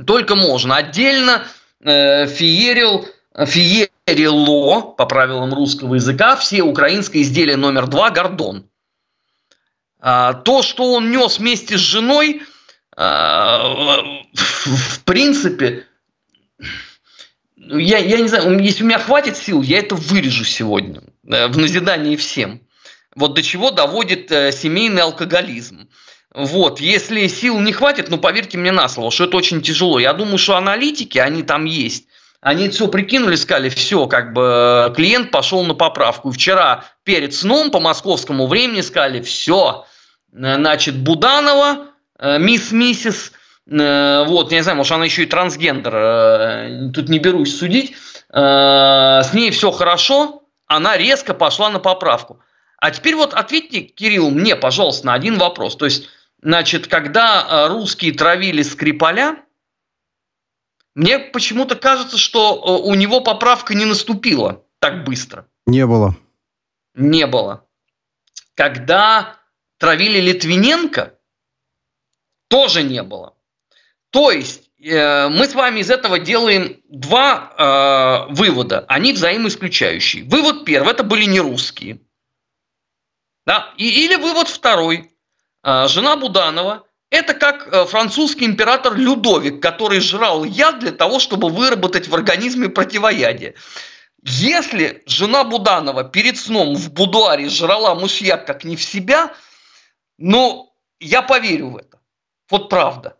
только 0.05 0.35
можно. 0.35 0.75
Отдельно 0.77 1.43
э, 1.81 2.27
феерил, 2.27 3.07
феерило, 3.37 4.81
по 4.81 5.05
правилам 5.05 5.53
русского 5.53 5.95
языка, 5.95 6.35
все 6.35 6.63
украинское 6.63 7.21
изделие 7.21 7.57
номер 7.57 7.87
два 7.87 8.09
«Гордон». 8.09 8.69
А, 10.07 10.33
то, 10.33 10.61
что 10.61 10.93
он 10.93 11.09
нес 11.09 11.39
вместе 11.39 11.79
с 11.79 11.81
женой, 11.81 12.43
а, 12.95 13.73
в 14.35 15.03
принципе, 15.03 15.87
я, 17.57 17.97
я 17.97 18.17
не 18.19 18.27
знаю, 18.27 18.59
если 18.59 18.83
у 18.83 18.85
меня 18.85 18.99
хватит 18.99 19.35
сил, 19.35 19.63
я 19.63 19.79
это 19.79 19.95
вырежу 19.95 20.43
сегодня 20.43 21.01
э, 21.27 21.47
в 21.47 21.57
назидании 21.57 22.17
всем. 22.17 22.61
Вот 23.15 23.33
до 23.33 23.41
чего 23.41 23.71
доводит 23.71 24.31
э, 24.31 24.51
семейный 24.51 25.01
алкоголизм. 25.01 25.89
Вот, 26.35 26.79
если 26.79 27.25
сил 27.25 27.59
не 27.59 27.73
хватит, 27.73 28.11
ну 28.11 28.19
поверьте 28.19 28.59
мне 28.59 28.71
на 28.71 28.87
слово, 28.87 29.09
что 29.09 29.23
это 29.23 29.37
очень 29.37 29.63
тяжело. 29.63 29.97
Я 29.97 30.13
думаю, 30.13 30.37
что 30.37 30.55
аналитики, 30.55 31.17
они 31.17 31.41
там 31.41 31.65
есть. 31.65 32.05
Они 32.41 32.69
все 32.69 32.87
прикинули, 32.89 33.37
сказали, 33.37 33.69
все, 33.69 34.05
как 34.05 34.33
бы 34.33 34.93
клиент 34.95 35.31
пошел 35.31 35.65
на 35.65 35.73
поправку. 35.73 36.29
Вчера 36.29 36.85
перед 37.03 37.33
сном 37.33 37.71
по 37.71 37.79
московскому 37.79 38.45
времени 38.45 38.81
сказали, 38.81 39.19
все, 39.21 39.87
значит, 40.35 40.97
Буданова, 40.97 41.87
э, 42.19 42.39
мисс 42.39 42.71
Миссис, 42.71 43.31
вот, 43.67 44.51
я 44.51 44.57
не 44.57 44.61
знаю, 44.61 44.77
может, 44.77 44.91
она 44.91 45.05
еще 45.05 45.23
и 45.23 45.25
трансгендер, 45.25 46.91
тут 46.93 47.09
не 47.09 47.17
берусь 47.17 47.57
судить, 47.57 47.95
с 48.29 49.33
ней 49.33 49.49
все 49.49 49.71
хорошо, 49.71 50.43
она 50.67 50.97
резко 50.97 51.33
пошла 51.33 51.71
на 51.71 51.79
поправку. 51.79 52.39
А 52.77 52.91
теперь 52.91 53.15
вот 53.15 53.33
ответьте, 53.33 53.81
Кирилл, 53.81 54.29
мне, 54.29 54.55
пожалуйста, 54.55 55.07
на 55.07 55.13
один 55.13 55.37
вопрос. 55.37 55.75
То 55.75 55.85
есть, 55.85 56.09
значит, 56.41 56.87
когда 56.87 57.45
э, 57.47 57.67
русские 57.69 58.13
травили 58.13 58.61
Скрипаля, 58.61 59.37
мне 60.93 61.19
почему-то 61.19 61.75
кажется, 61.75 62.17
что 62.17 62.53
э, 62.55 62.87
у 62.87 62.93
него 62.95 63.21
поправка 63.21 63.73
не 63.73 63.85
наступила 63.85 64.63
так 64.79 65.03
быстро. 65.03 65.47
Не 65.65 65.85
было. 65.87 66.15
Не 66.93 67.25
было. 67.25 67.65
Когда 68.55 69.37
травили 69.77 70.19
Литвиненко, 70.19 71.17
тоже 72.47 72.83
не 72.83 73.03
было. 73.03 73.35
То 74.11 74.31
есть 74.31 74.69
э, 74.81 75.27
мы 75.29 75.45
с 75.45 75.55
вами 75.55 75.81
из 75.81 75.89
этого 75.89 76.19
делаем 76.19 76.81
два 76.89 78.27
э, 78.29 78.33
вывода. 78.33 78.85
Они 78.87 79.13
взаимоисключающие. 79.13 80.23
Вывод 80.23 80.65
первый– 80.65 80.91
это 80.93 81.03
были 81.03 81.25
не 81.25 81.39
русские. 81.39 81.99
Да? 83.45 83.73
И, 83.77 84.05
или 84.05 84.15
вывод 84.15 84.47
второй. 84.47 85.11
А, 85.63 85.87
жена 85.87 86.15
Буданова– 86.15 86.83
это 87.09 87.33
как 87.33 87.67
э, 87.67 87.85
французский 87.85 88.45
император 88.45 88.95
Людовик, 88.95 89.61
который 89.61 89.99
жрал 89.99 90.43
яд 90.43 90.79
для 90.79 90.91
того, 90.91 91.19
чтобы 91.19 91.49
выработать 91.49 92.07
в 92.07 92.15
организме 92.15 92.69
противоядие. 92.69 93.55
Если 94.23 95.03
жена 95.05 95.43
Буданова 95.43 96.03
перед 96.03 96.37
сном 96.37 96.75
в 96.75 96.91
будуаре 96.91 97.49
жрала 97.49 97.93
мышьяк 97.95 98.47
как 98.47 98.63
не 98.63 98.75
в 98.75 98.83
себя, 98.83 99.33
ну, 100.17 100.71
я 100.99 101.21
поверю 101.21 101.69
в 101.71 101.77
это. 101.77 101.99
Вот 102.49 102.69
правда. 102.69 103.17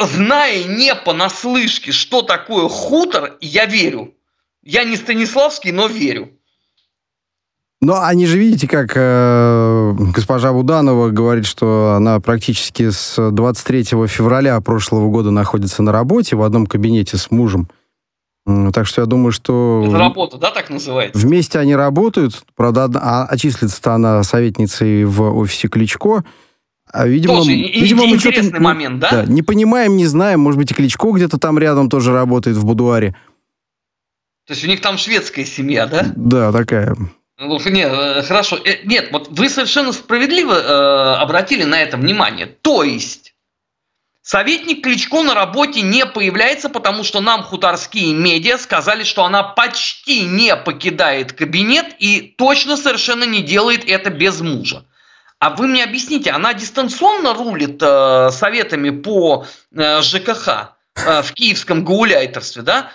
Зная 0.00 0.64
не 0.64 0.94
понаслышке, 0.94 1.92
что 1.92 2.22
такое 2.22 2.68
хутор, 2.68 3.36
я 3.40 3.66
верю. 3.66 4.14
Я 4.62 4.84
не 4.84 4.96
Станиславский, 4.96 5.72
но 5.72 5.86
верю. 5.86 6.30
Но 7.80 8.00
они 8.00 8.26
же, 8.26 8.38
видите, 8.38 8.68
как 8.68 8.92
э, 8.94 9.92
госпожа 10.14 10.52
Буданова 10.52 11.10
говорит, 11.10 11.46
что 11.46 11.94
она 11.96 12.20
практически 12.20 12.90
с 12.90 13.30
23 13.30 13.82
февраля 14.06 14.60
прошлого 14.60 15.10
года 15.10 15.32
находится 15.32 15.82
на 15.82 15.90
работе 15.90 16.36
в 16.36 16.42
одном 16.42 16.66
кабинете 16.66 17.16
с 17.16 17.32
мужем. 17.32 17.68
Так 18.72 18.86
что 18.86 19.02
я 19.02 19.06
думаю, 19.06 19.30
что... 19.30 19.84
Это 19.86 19.98
работа, 19.98 20.36
да, 20.36 20.50
так 20.50 20.68
называется? 20.68 21.18
Вместе 21.18 21.60
они 21.60 21.76
работают. 21.76 22.42
Правда, 22.56 22.90
а, 22.94 23.36
числится 23.36 23.94
она 23.94 24.22
советницей 24.24 25.04
в 25.04 25.22
офисе 25.22 25.68
Кличко. 25.68 26.24
А, 26.90 27.06
видимо, 27.06 27.36
тоже 27.36 27.52
видимо, 27.52 28.06
мы 28.06 28.16
интересный 28.16 28.58
момент, 28.58 28.98
да? 28.98 29.10
да? 29.10 29.24
Не 29.24 29.42
понимаем, 29.42 29.96
не 29.96 30.06
знаем. 30.06 30.40
Может 30.40 30.58
быть, 30.58 30.72
и 30.72 30.74
Кличко 30.74 31.12
где-то 31.12 31.38
там 31.38 31.58
рядом 31.58 31.88
тоже 31.88 32.12
работает 32.12 32.56
в 32.56 32.64
будуаре. 32.64 33.14
То 34.46 34.54
есть 34.54 34.64
у 34.64 34.66
них 34.66 34.80
там 34.80 34.98
шведская 34.98 35.44
семья, 35.44 35.86
да? 35.86 36.12
Да, 36.16 36.50
такая. 36.50 36.96
Ну, 37.38 37.58
нет, 37.70 37.92
э, 37.92 38.22
хорошо. 38.22 38.58
Э, 38.64 38.84
нет, 38.84 39.08
вот 39.12 39.28
вы 39.30 39.48
совершенно 39.48 39.92
справедливо 39.92 40.52
э, 40.52 41.14
обратили 41.16 41.64
на 41.64 41.80
это 41.80 41.96
внимание. 41.96 42.46
То 42.46 42.82
есть, 42.82 43.31
советник 44.22 44.82
Кличко 44.82 45.22
на 45.22 45.34
работе 45.34 45.82
не 45.82 46.06
появляется, 46.06 46.68
потому 46.68 47.04
что 47.04 47.20
нам 47.20 47.42
хуторские 47.42 48.14
медиа 48.14 48.56
сказали, 48.58 49.04
что 49.04 49.24
она 49.24 49.42
почти 49.42 50.24
не 50.24 50.56
покидает 50.56 51.32
кабинет 51.32 51.94
и 51.98 52.34
точно 52.38 52.76
совершенно 52.76 53.24
не 53.24 53.42
делает 53.42 53.88
это 53.88 54.10
без 54.10 54.40
мужа. 54.40 54.84
А 55.38 55.50
вы 55.50 55.66
мне 55.66 55.82
объясните, 55.82 56.30
она 56.30 56.54
дистанционно 56.54 57.34
рулит 57.34 57.82
э, 57.82 58.30
советами 58.30 58.90
по 58.90 59.44
э, 59.74 60.00
ЖКХ 60.00 60.76
э, 60.94 61.22
в 61.22 61.32
киевском 61.32 61.84
гауляйтерстве, 61.84 62.62
да? 62.62 62.92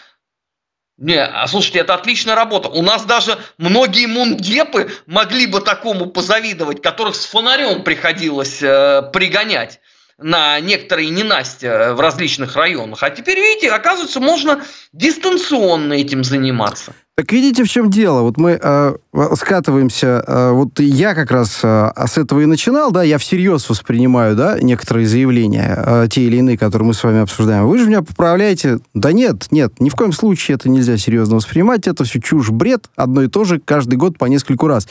Не, 0.98 1.22
а 1.22 1.46
слушайте, 1.48 1.80
это 1.80 1.94
отличная 1.94 2.36
работа. 2.36 2.70
У 2.70 2.82
нас 2.82 3.04
даже 3.04 3.38
многие 3.58 4.08
мундепы 4.08 4.90
могли 5.06 5.46
бы 5.46 5.60
такому 5.60 6.08
позавидовать, 6.08 6.82
которых 6.82 7.16
с 7.16 7.26
фонарем 7.26 7.84
приходилось 7.84 8.64
э, 8.64 9.04
пригонять 9.14 9.82
на 10.20 10.60
некоторые 10.60 11.10
ненастья 11.10 11.94
в 11.94 12.00
различных 12.00 12.56
районах. 12.56 13.04
А 13.04 13.10
теперь, 13.12 13.38
видите, 13.40 13.70
оказывается, 13.70 14.20
можно 14.20 14.64
дистанционно 14.92 15.94
этим 15.94 16.24
заниматься. 16.24 16.94
Так 17.16 17.32
видите, 17.32 17.64
в 17.64 17.70
чем 17.70 17.90
дело? 17.90 18.22
Вот 18.22 18.38
мы 18.38 18.60
э, 18.62 18.96
скатываемся, 19.36 20.24
э, 20.26 20.52
вот 20.52 20.80
я 20.80 21.16
как 21.16 21.32
раз 21.32 21.60
э, 21.64 21.92
с 22.06 22.18
этого 22.18 22.42
и 22.42 22.46
начинал, 22.46 22.92
да, 22.92 23.02
я 23.02 23.18
всерьез 23.18 23.68
воспринимаю, 23.70 24.36
да, 24.36 24.60
некоторые 24.60 25.08
заявления, 25.08 25.84
э, 25.84 26.08
те 26.12 26.22
или 26.22 26.38
иные, 26.38 26.60
которые 26.60 26.88
мы 26.88 26.94
с 26.94 27.04
вами 27.04 27.22
обсуждаем. 27.22 27.68
Вы 27.68 27.80
же 27.80 27.88
меня 27.88 28.04
поправляете. 28.04 28.80
Да 28.94 29.12
нет, 29.12 29.48
нет, 29.50 29.80
ни 29.80 29.90
в 29.90 29.96
коем 29.96 30.14
случае 30.14 30.56
это 30.56 30.70
нельзя 30.70 30.98
серьезно 30.98 31.38
воспринимать, 31.38 31.88
это 31.88 32.04
все 32.04 32.20
чушь, 32.20 32.50
бред, 32.50 32.88
одно 32.96 33.24
и 33.24 33.28
то 33.28 33.46
же 33.46 33.60
каждый 33.60 33.96
год 33.96 34.20
по 34.20 34.26
нескольку 34.26 34.68
раз. 34.68 34.88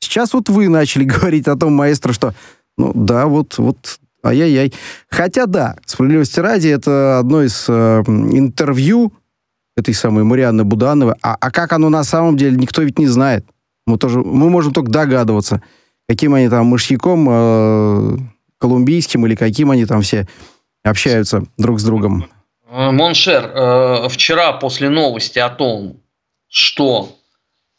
Сейчас 0.00 0.32
вот 0.34 0.48
вы 0.48 0.68
начали 0.68 1.04
говорить 1.04 1.46
о 1.46 1.56
том, 1.56 1.74
маэстро, 1.74 2.12
что, 2.12 2.34
ну 2.76 2.90
да, 2.92 3.26
вот, 3.26 3.56
вот 3.58 4.00
Ай-яй-яй. 4.24 4.72
Хотя 5.08 5.46
да, 5.46 5.76
справедливости 5.86 6.40
ради, 6.40 6.68
это 6.68 7.18
одно 7.18 7.42
из 7.42 7.66
э, 7.68 8.02
интервью 8.06 9.12
этой 9.76 9.94
самой 9.94 10.24
Марианны 10.24 10.64
Будановой. 10.64 11.14
А, 11.22 11.36
а 11.40 11.50
как 11.50 11.72
оно 11.72 11.88
на 11.88 12.04
самом 12.04 12.36
деле, 12.36 12.56
никто 12.56 12.82
ведь 12.82 12.98
не 12.98 13.06
знает. 13.06 13.46
Мы, 13.86 13.96
тоже, 13.96 14.18
мы 14.18 14.50
можем 14.50 14.72
только 14.72 14.90
догадываться, 14.90 15.62
каким 16.08 16.34
они 16.34 16.48
там 16.48 16.66
мышьяком 16.66 17.26
э, 17.30 18.16
колумбийским 18.58 19.24
или 19.26 19.34
каким 19.34 19.70
они 19.70 19.86
там 19.86 20.02
все 20.02 20.26
общаются 20.82 21.44
друг 21.56 21.80
с 21.80 21.84
другом. 21.84 22.26
Э, 22.70 22.90
mon 22.90 23.10
cher, 23.10 23.44
э, 23.44 24.08
вчера 24.08 24.52
после 24.52 24.90
новости 24.90 25.38
о 25.38 25.48
том, 25.48 26.00
что 26.48 27.17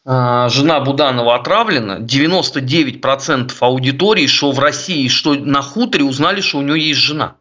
жена 0.09 0.79
Буданова 0.79 1.35
отравлена, 1.35 1.99
99% 1.99 3.53
аудитории, 3.59 4.25
что 4.25 4.51
в 4.51 4.59
России, 4.59 5.07
что 5.07 5.35
на 5.35 5.61
хуторе, 5.61 6.03
узнали, 6.03 6.41
что 6.41 6.57
у 6.57 6.61
него 6.61 6.89
есть 6.89 6.99
жена. 6.99 7.35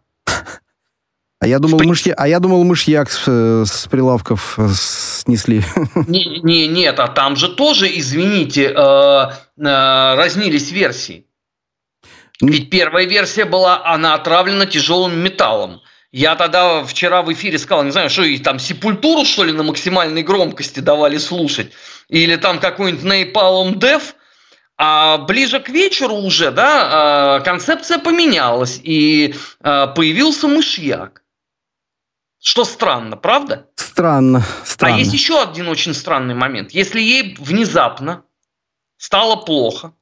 А 1.40 1.46
я 1.46 1.60
думал, 1.60 1.80
мышья... 1.84 2.14
а 2.14 2.26
я 2.26 2.40
думал 2.40 2.64
мышьяк 2.64 3.10
с, 3.10 3.28
с 3.64 3.86
прилавков 3.86 4.58
э, 4.58 4.68
снесли. 4.74 5.62
Не, 6.08 6.40
не, 6.40 6.66
нет, 6.66 6.98
а 6.98 7.06
там 7.06 7.36
же 7.36 7.48
тоже, 7.48 7.86
извините, 7.86 8.64
э, 8.64 8.72
э, 8.74 10.14
разнились 10.16 10.72
версии. 10.72 11.26
Ведь 12.40 12.70
первая 12.70 13.06
версия 13.06 13.44
была, 13.44 13.84
она 13.84 14.14
отравлена 14.14 14.66
тяжелым 14.66 15.18
металлом. 15.20 15.80
Я 16.10 16.34
тогда 16.34 16.82
вчера 16.84 17.22
в 17.22 17.32
эфире 17.32 17.58
сказал, 17.58 17.84
не 17.84 17.90
знаю, 17.92 18.10
что 18.10 18.22
и 18.22 18.38
там 18.38 18.58
сепультуру, 18.58 19.24
что 19.24 19.44
ли, 19.44 19.52
на 19.52 19.62
максимальной 19.62 20.22
громкости 20.22 20.80
давали 20.80 21.18
слушать, 21.18 21.70
или 22.08 22.36
там 22.36 22.58
какой-нибудь 22.58 23.04
Napalm 23.04 23.74
Death, 23.74 24.14
а 24.76 25.18
ближе 25.18 25.60
к 25.60 25.68
вечеру 25.68 26.14
уже, 26.14 26.50
да, 26.50 27.36
а, 27.36 27.40
концепция 27.40 27.98
поменялась, 27.98 28.80
и 28.82 29.34
а, 29.60 29.88
появился 29.88 30.48
мышьяк. 30.48 31.22
Что 32.40 32.64
странно, 32.64 33.16
правда? 33.16 33.66
Странно, 33.74 34.44
странно. 34.64 34.94
А 34.94 34.98
есть 34.98 35.12
еще 35.12 35.42
один 35.42 35.68
очень 35.68 35.92
странный 35.92 36.34
момент. 36.34 36.70
Если 36.70 37.00
ей 37.00 37.36
внезапно 37.38 38.22
стало 38.96 39.36
плохо, 39.36 39.92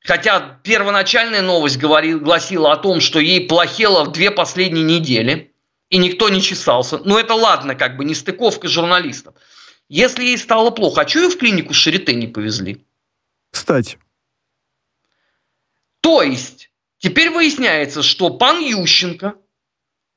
хотя 0.00 0.58
первоначальная 0.62 1.40
новость 1.40 1.78
говорила, 1.78 2.18
гласила 2.18 2.72
о 2.72 2.76
том, 2.76 3.00
что 3.00 3.18
ей 3.18 3.48
плохело 3.48 4.04
в 4.04 4.12
две 4.12 4.30
последние 4.30 4.84
недели, 4.84 5.54
и 5.88 5.96
никто 5.96 6.28
не 6.28 6.42
чесался. 6.42 6.98
Ну, 6.98 7.16
это 7.16 7.34
ладно, 7.34 7.74
как 7.74 7.96
бы, 7.96 8.04
не 8.04 8.14
стыковка 8.14 8.68
журналистов. 8.68 9.34
Если 9.88 10.24
ей 10.24 10.38
стало 10.38 10.70
плохо, 10.70 11.02
а 11.02 11.08
что 11.08 11.20
ее 11.20 11.28
в 11.28 11.38
клинику 11.38 11.74
Шарите 11.74 12.14
не 12.14 12.26
повезли? 12.26 12.84
Кстати. 13.50 13.98
То 16.00 16.22
есть, 16.22 16.70
теперь 16.98 17.30
выясняется, 17.30 18.02
что 18.02 18.30
пан 18.30 18.60
Ющенко 18.60 19.34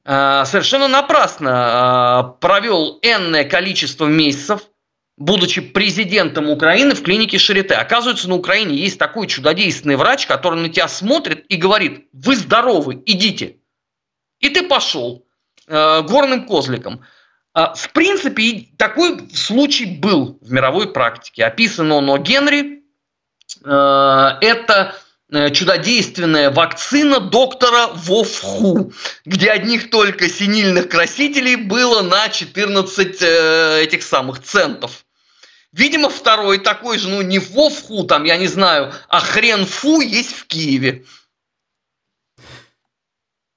э, 0.06 0.44
совершенно 0.46 0.88
напрасно 0.88 2.36
э, 2.36 2.40
провел 2.42 3.00
энное 3.02 3.44
количество 3.44 4.06
месяцев, 4.06 4.70
будучи 5.18 5.62
президентом 5.62 6.50
Украины 6.50 6.94
в 6.94 7.04
клинике 7.04 7.38
Шарите. 7.38 7.74
Оказывается, 7.74 8.30
на 8.30 8.36
Украине 8.36 8.76
есть 8.76 9.00
такой 9.00 9.28
чудодейственный 9.28 9.96
врач, 9.96 10.28
который 10.28 10.60
на 10.62 10.70
тебя 10.70 10.88
смотрит 10.88 11.46
и 11.50 11.58
говорит, 11.58 12.08
вы 12.14 12.36
здоровы, 12.36 13.02
идите. 13.06 13.58
И 14.40 14.50
ты 14.50 14.68
пошел 14.68 15.26
э, 15.68 16.02
горным 16.04 16.46
козликом. 16.46 17.04
Э, 17.58 17.74
в 17.76 17.92
принципе, 17.92 18.68
такой 18.78 19.30
случай 19.34 19.86
был 19.86 20.38
в 20.42 20.52
мировой 20.52 20.94
практике. 20.94 21.44
Описан 21.44 21.92
он 21.92 22.10
о 22.10 22.20
Генри. 22.20 22.84
Э, 23.66 24.34
это 24.42 24.96
э, 25.32 25.50
чудодейственная 25.50 26.52
вакцина 26.52 27.20
доктора 27.20 27.88
Вовху, 27.88 28.94
где 29.26 29.50
одних 29.50 29.90
только 29.90 30.30
синильных 30.30 30.88
красителей 30.90 31.56
было 31.56 32.04
на 32.04 32.30
14 32.30 33.18
э, 33.22 33.82
этих 33.82 34.04
самых 34.04 34.44
центов. 34.44 35.04
Видимо, 35.74 36.10
второй 36.10 36.60
такой 36.60 37.00
же, 37.00 37.10
ну 37.10 37.24
не 37.24 37.40
Вовху, 37.40 38.04
там, 38.04 38.24
я 38.24 38.38
не 38.38 38.48
знаю, 38.48 38.94
а 39.10 39.20
хрен 39.20 39.66
фу 39.66 40.02
есть 40.02 40.34
в 40.34 40.46
Киеве. 40.46 41.06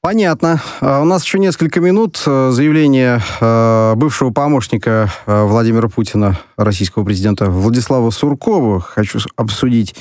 Понятно. 0.02 0.62
А 0.80 1.02
у 1.02 1.04
нас 1.04 1.22
еще 1.24 1.38
несколько 1.38 1.80
минут. 1.80 2.22
Э, 2.26 2.50
заявление 2.52 3.20
э, 3.38 3.94
бывшего 3.96 4.30
помощника 4.30 5.12
э, 5.26 5.44
Владимира 5.44 5.88
Путина, 5.90 6.40
российского 6.56 7.04
президента 7.04 7.50
Владислава 7.50 8.10
Суркова, 8.10 8.80
хочу 8.80 9.18
обсудить. 9.36 9.94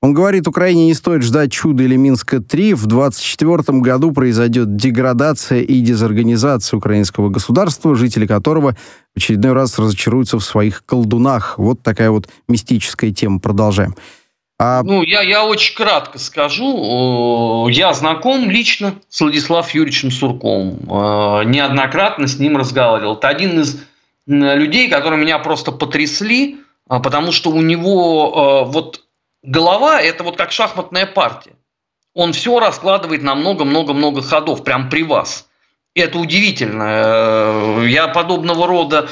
Он 0.00 0.14
говорит, 0.14 0.48
Украине 0.48 0.86
не 0.86 0.94
стоит 0.94 1.22
ждать 1.22 1.52
чуда 1.52 1.82
или 1.82 1.96
Минска-3. 1.96 2.74
В 2.74 2.86
2024 2.86 3.78
году 3.80 4.12
произойдет 4.12 4.74
деградация 4.74 5.60
и 5.60 5.80
дезорганизация 5.80 6.78
украинского 6.78 7.28
государства, 7.28 7.94
жители 7.94 8.26
которого 8.26 8.74
в 9.14 9.18
очередной 9.18 9.52
раз 9.52 9.78
разочаруются 9.78 10.38
в 10.38 10.44
своих 10.44 10.82
колдунах. 10.86 11.58
Вот 11.58 11.82
такая 11.82 12.10
вот 12.10 12.26
мистическая 12.48 13.12
тема. 13.12 13.38
Продолжаем. 13.38 13.94
А... 14.58 14.82
Ну, 14.82 15.02
я, 15.02 15.22
я 15.22 15.44
очень 15.44 15.74
кратко 15.74 16.18
скажу. 16.18 17.68
Я 17.68 17.92
знаком 17.94 18.50
лично 18.50 18.94
с 19.08 19.20
Владиславом 19.20 19.68
Юрьевичем 19.72 20.10
Сурковым. 20.10 20.78
Э, 20.88 21.44
неоднократно 21.44 22.26
с 22.26 22.38
ним 22.38 22.56
разговаривал. 22.56 23.16
Это 23.16 23.28
один 23.28 23.60
из 23.60 23.82
людей, 24.26 24.88
которые 24.88 25.20
меня 25.20 25.38
просто 25.38 25.72
потрясли, 25.72 26.60
а, 26.88 27.00
потому 27.00 27.32
что 27.32 27.50
у 27.50 27.60
него 27.60 28.64
э, 28.66 28.70
вот 28.70 29.02
голова– 29.42 30.00
это 30.02 30.24
вот 30.24 30.36
как 30.36 30.52
шахматная 30.52 31.06
партия. 31.06 31.52
Он 32.14 32.32
все 32.32 32.60
раскладывает 32.60 33.22
на 33.22 33.34
много-много-много 33.34 34.22
ходов, 34.22 34.64
прям 34.64 34.90
при 34.90 35.02
вас. 35.02 35.48
Это 35.94 36.18
удивительно. 36.18 36.84
Э, 36.84 37.86
я 37.88 38.08
подобного 38.08 38.66
рода 38.66 39.08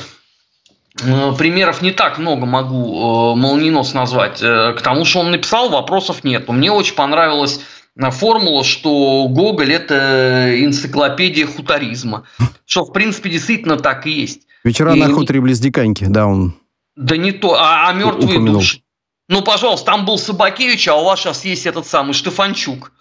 примеров 0.97 1.83
не 1.83 1.93
так 1.93 2.19
много 2.19 2.47
могу 2.47 3.33
э, 3.33 3.37
молниеносно 3.37 4.01
назвать. 4.01 4.43
Э, 4.43 4.75
к 4.77 4.83
тому, 4.83 5.05
что 5.05 5.21
он 5.21 5.31
написал, 5.31 5.71
вопросов 5.71 6.25
нет. 6.25 6.49
Мне 6.49 6.73
очень 6.73 6.95
понравилась 6.95 7.61
формула, 7.97 8.65
что 8.65 9.27
Гоголь– 9.29 9.73
это 9.75 10.65
энциклопедия 10.65 11.47
хуторизма. 11.47 12.25
Что, 12.67 12.85
в 12.85 12.93
принципе, 12.93 13.31
действительно 13.31 13.77
так 13.77 14.07
и 14.07 14.11
есть. 14.11 14.43
Вечера 14.65 14.95
и... 14.95 15.01
на 15.01 15.13
хуторе 15.13 15.41
близ 15.41 15.59
Диканьки, 15.59 16.05
да, 16.05 16.27
он 16.27 16.55
Да 16.97 17.17
не 17.17 17.33
то, 17.33 17.55
а, 17.55 17.89
а 17.89 17.93
мертвые 17.93 18.29
упомянул. 18.29 18.55
души. 18.55 18.83
Ну, 19.29 19.43
пожалуйста, 19.43 19.87
там 19.87 20.07
был 20.07 20.19
Собакевич, 20.19 20.89
а 20.89 20.97
у 20.97 21.05
вас 21.05 21.21
сейчас 21.21 21.45
есть 21.45 21.67
этот 21.67 21.87
самый 21.87 22.15
Штефанчук, 22.15 22.93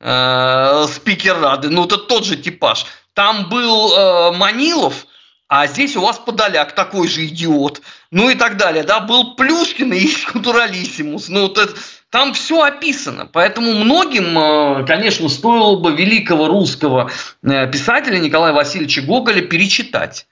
э, 0.00 0.86
спикер 0.88 1.40
Рады. 1.40 1.70
Ну, 1.70 1.84
это 1.84 1.96
тот 1.96 2.24
же 2.24 2.36
типаж. 2.36 2.86
Там 3.14 3.48
был 3.48 3.92
э, 3.92 4.36
Манилов, 4.36 5.06
а 5.48 5.66
здесь 5.66 5.96
у 5.96 6.00
вас 6.00 6.18
Подоляк 6.18 6.72
такой 6.74 7.08
же 7.08 7.26
идиот, 7.26 7.82
ну 8.10 8.30
и 8.30 8.34
так 8.34 8.56
далее, 8.56 8.82
да, 8.82 9.00
был 9.00 9.34
Плюшкин 9.36 9.92
и 9.92 10.08
Кутуралиссимус, 10.32 11.28
ну 11.28 11.42
вот 11.42 11.58
это, 11.58 11.74
там 12.10 12.34
все 12.34 12.62
описано, 12.62 13.26
поэтому 13.26 13.72
многим, 13.72 14.38
э, 14.38 14.86
конечно, 14.86 15.28
стоило 15.28 15.76
бы 15.76 15.92
великого 15.92 16.48
русского 16.48 17.10
э, 17.42 17.70
писателя 17.70 18.18
Николая 18.18 18.52
Васильевича 18.52 19.02
Гоголя 19.02 19.42
перечитать 19.42 20.26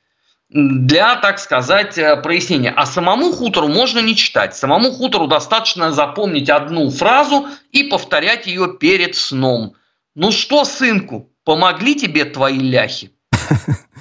для, 0.48 1.16
так 1.16 1.38
сказать, 1.38 1.98
э, 1.98 2.16
прояснения. 2.16 2.72
А 2.76 2.86
самому 2.86 3.32
хутору 3.32 3.68
можно 3.68 3.98
не 3.98 4.14
читать. 4.14 4.54
Самому 4.54 4.92
хутору 4.92 5.26
достаточно 5.26 5.90
запомнить 5.90 6.48
одну 6.48 6.90
фразу 6.90 7.48
и 7.72 7.84
повторять 7.84 8.46
ее 8.46 8.72
перед 8.78 9.16
сном. 9.16 9.74
Ну 10.14 10.30
что, 10.30 10.64
сынку, 10.64 11.30
помогли 11.44 11.96
тебе 11.96 12.24
твои 12.24 12.58
ляхи? 12.58 13.10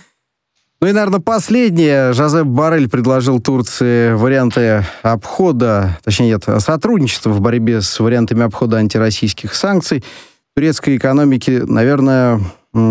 Ну 0.83 0.89
и, 0.89 0.91
наверное, 0.91 1.21
последнее. 1.21 2.11
Жозеп 2.11 2.45
Барель 2.45 2.89
предложил 2.89 3.39
Турции 3.39 4.11
варианты 4.15 4.83
обхода, 5.01 5.97
точнее, 6.03 6.27
нет, 6.27 6.43
сотрудничества 6.57 7.29
в 7.29 7.39
борьбе 7.39 7.79
с 7.79 8.01
вариантами 8.01 8.43
обхода 8.43 8.79
антироссийских 8.79 9.55
санкций. 9.55 10.03
Турецкой 10.53 10.97
экономике, 10.97 11.63
наверное, 11.63 12.41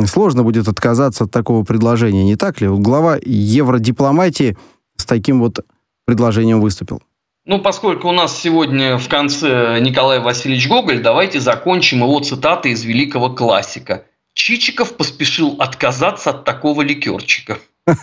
сложно 0.06 0.42
будет 0.42 0.68
отказаться 0.68 1.24
от 1.24 1.32
такого 1.32 1.64
предложения, 1.64 2.24
не 2.24 2.36
так 2.36 2.62
ли? 2.62 2.68
Вот 2.68 2.80
глава 2.80 3.18
евродипломатии 3.22 4.56
с 4.96 5.04
таким 5.04 5.40
вот 5.40 5.60
предложением 6.06 6.62
выступил. 6.62 7.02
Ну, 7.44 7.58
поскольку 7.58 8.08
у 8.08 8.12
нас 8.12 8.34
сегодня 8.34 8.96
в 8.96 9.06
конце 9.06 9.78
Николай 9.80 10.18
Васильевич 10.18 10.66
Гоголь, 10.66 11.02
давайте 11.02 11.40
закончим 11.40 11.98
его 11.98 12.18
цитаты 12.20 12.70
из 12.70 12.84
великого 12.84 13.28
классика. 13.34 14.06
Чичиков 14.32 14.96
поспешил 14.96 15.56
отказаться 15.58 16.30
от 16.30 16.44
такого 16.44 16.80
ликерчика. 16.80 17.58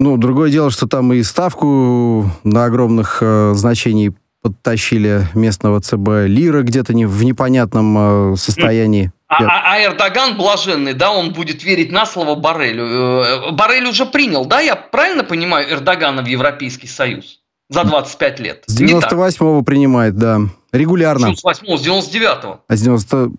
Ну, 0.00 0.16
другое 0.16 0.50
дело, 0.50 0.70
что 0.70 0.88
там 0.88 1.12
и 1.12 1.22
ставку 1.22 2.28
на 2.42 2.64
огромных 2.64 3.18
э, 3.20 3.52
значений 3.54 4.12
подтащили 4.42 5.26
местного 5.34 5.80
ЦБ 5.80 6.26
Лира 6.26 6.62
где-то 6.62 6.92
не, 6.92 7.06
в 7.06 7.22
непонятном 7.22 8.32
э, 8.32 8.36
состоянии. 8.36 9.12
А, 9.28 9.42
а, 9.42 9.72
а 9.72 9.82
Эрдоган 9.84 10.36
блаженный, 10.36 10.94
да, 10.94 11.12
он 11.12 11.32
будет 11.32 11.64
верить 11.64 11.92
на 11.92 12.06
слово 12.06 12.34
Барелю. 12.34 12.84
Э, 12.84 13.52
Барель 13.52 13.86
уже 13.86 14.04
принял, 14.04 14.44
да, 14.44 14.60
я 14.60 14.76
правильно 14.76 15.24
понимаю, 15.24 15.72
Эрдогана 15.72 16.22
в 16.22 16.26
Европейский 16.26 16.88
Союз 16.88 17.40
за 17.70 17.84
25 17.84 18.40
лет? 18.40 18.64
С 18.66 18.78
98-го 18.78 19.62
принимает, 19.62 20.16
да, 20.16 20.40
регулярно. 20.72 21.34
С 21.34 21.44
98-го, 21.44 21.76
с 21.76 21.86
99-го. 21.86 22.60
А 22.66 22.76
с 22.76 22.80
90 22.82 23.30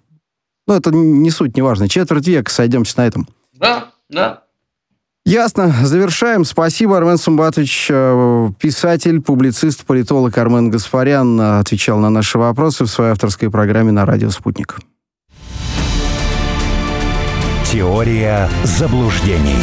Ну, 0.67 0.73
это 0.73 0.91
не 0.91 1.29
суть, 1.31 1.55
не 1.55 1.61
важно. 1.61 1.89
Четверть 1.89 2.27
века, 2.27 2.49
сойдемся 2.49 2.99
на 3.01 3.07
этом. 3.07 3.27
Да, 3.53 3.91
да. 4.09 4.44
Ясно. 5.25 5.73
Завершаем. 5.83 6.45
Спасибо, 6.45 6.97
Армен 6.97 7.17
Сумбатович, 7.17 7.87
э, 7.89 8.49
писатель, 8.59 9.21
публицист, 9.21 9.83
политолог 9.83 10.37
Армен 10.37 10.69
Гаспарян 10.69 11.41
э, 11.41 11.59
отвечал 11.59 11.97
на 11.97 12.11
наши 12.11 12.37
вопросы 12.37 12.83
в 12.83 12.87
своей 12.87 13.11
авторской 13.11 13.49
программе 13.49 13.91
на 13.91 14.05
радио 14.05 14.29
«Спутник». 14.29 14.79
Теория 17.71 18.47
заблуждений. 18.63 19.57